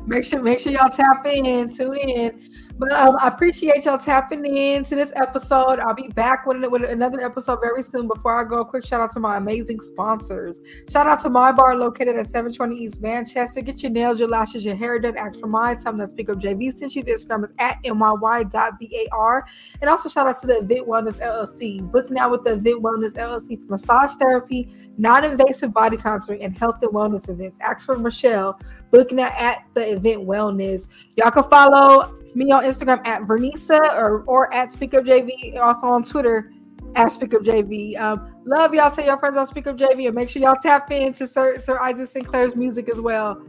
[0.05, 2.41] Make sure, make sure y'all tap in, tune in.
[2.79, 5.79] But um, I appreciate y'all tapping in to this episode.
[5.79, 8.07] I'll be back with, with another episode very soon.
[8.07, 10.61] Before I go, quick shout out to my amazing sponsors.
[10.89, 13.61] Shout out to Myy Bar located at 720 East Manchester.
[13.61, 15.17] Get your nails, your lashes, your hair done.
[15.17, 15.97] Ask for my time.
[15.97, 16.71] That Speak Up JV.
[16.71, 19.45] Since you Instagram is at myy.bar.
[19.81, 21.91] And also shout out to the Event Wellness LLC.
[21.91, 26.81] Book now with the Event Wellness LLC for massage therapy, non-invasive body contouring, and health
[26.81, 27.59] and wellness events.
[27.59, 28.57] Ask for Michelle.
[28.91, 30.87] Book now at the Event Wellness.
[31.15, 35.57] Y'all can follow me on Instagram at Vernisa or, or at Speak Up JV.
[35.57, 36.51] Also on Twitter
[36.95, 37.99] at Speak Up JV.
[37.99, 38.91] Um, love y'all.
[38.91, 41.79] Tell your friends on Speak Up JV and make sure y'all tap into Sir, Sir
[41.79, 43.41] Isaac Sinclair's music as well.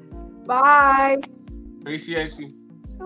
[0.47, 1.17] Bye.
[1.81, 2.60] Appreciate you.